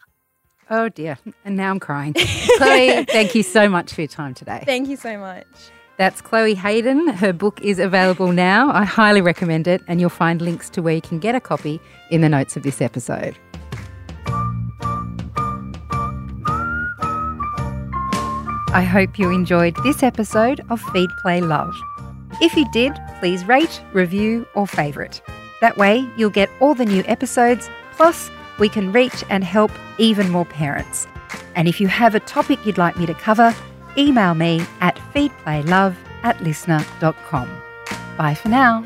Oh 0.70 0.88
dear. 0.88 1.18
And 1.44 1.56
now 1.56 1.70
I'm 1.70 1.78
crying. 1.78 2.14
Chloe, 2.56 3.04
thank 3.04 3.34
you 3.34 3.42
so 3.42 3.68
much 3.68 3.92
for 3.92 4.00
your 4.00 4.08
time 4.08 4.34
today. 4.34 4.62
Thank 4.64 4.88
you 4.88 4.96
so 4.96 5.18
much. 5.18 5.46
That's 5.96 6.20
Chloe 6.20 6.54
Hayden. 6.54 7.06
Her 7.08 7.32
book 7.32 7.60
is 7.60 7.78
available 7.78 8.32
now. 8.32 8.70
I 8.72 8.84
highly 8.84 9.20
recommend 9.20 9.68
it, 9.68 9.80
and 9.86 10.00
you'll 10.00 10.10
find 10.10 10.42
links 10.42 10.68
to 10.70 10.82
where 10.82 10.94
you 10.94 11.00
can 11.00 11.20
get 11.20 11.36
a 11.36 11.40
copy 11.40 11.80
in 12.10 12.20
the 12.20 12.28
notes 12.28 12.56
of 12.56 12.64
this 12.64 12.80
episode. 12.80 13.36
I 18.72 18.82
hope 18.82 19.20
you 19.20 19.30
enjoyed 19.30 19.76
this 19.84 20.02
episode 20.02 20.60
of 20.68 20.80
Feed 20.80 21.10
Play 21.22 21.40
Love. 21.40 21.72
If 22.40 22.56
you 22.56 22.68
did, 22.72 22.92
please 23.20 23.44
rate, 23.44 23.80
review, 23.92 24.48
or 24.56 24.66
favourite. 24.66 25.22
That 25.60 25.76
way, 25.76 26.08
you'll 26.16 26.30
get 26.30 26.50
all 26.58 26.74
the 26.74 26.84
new 26.84 27.04
episodes, 27.06 27.70
plus, 27.92 28.32
we 28.58 28.68
can 28.68 28.90
reach 28.90 29.22
and 29.30 29.44
help 29.44 29.70
even 29.98 30.28
more 30.28 30.44
parents. 30.44 31.06
And 31.54 31.68
if 31.68 31.80
you 31.80 31.86
have 31.86 32.16
a 32.16 32.20
topic 32.20 32.66
you'd 32.66 32.78
like 32.78 32.98
me 32.98 33.06
to 33.06 33.14
cover, 33.14 33.54
email 33.96 34.34
me 34.34 34.64
at 34.80 34.96
feedplaylove 35.14 35.96
at 36.22 36.40
listener.com. 36.40 37.48
Bye 38.16 38.34
for 38.34 38.48
now. 38.48 38.84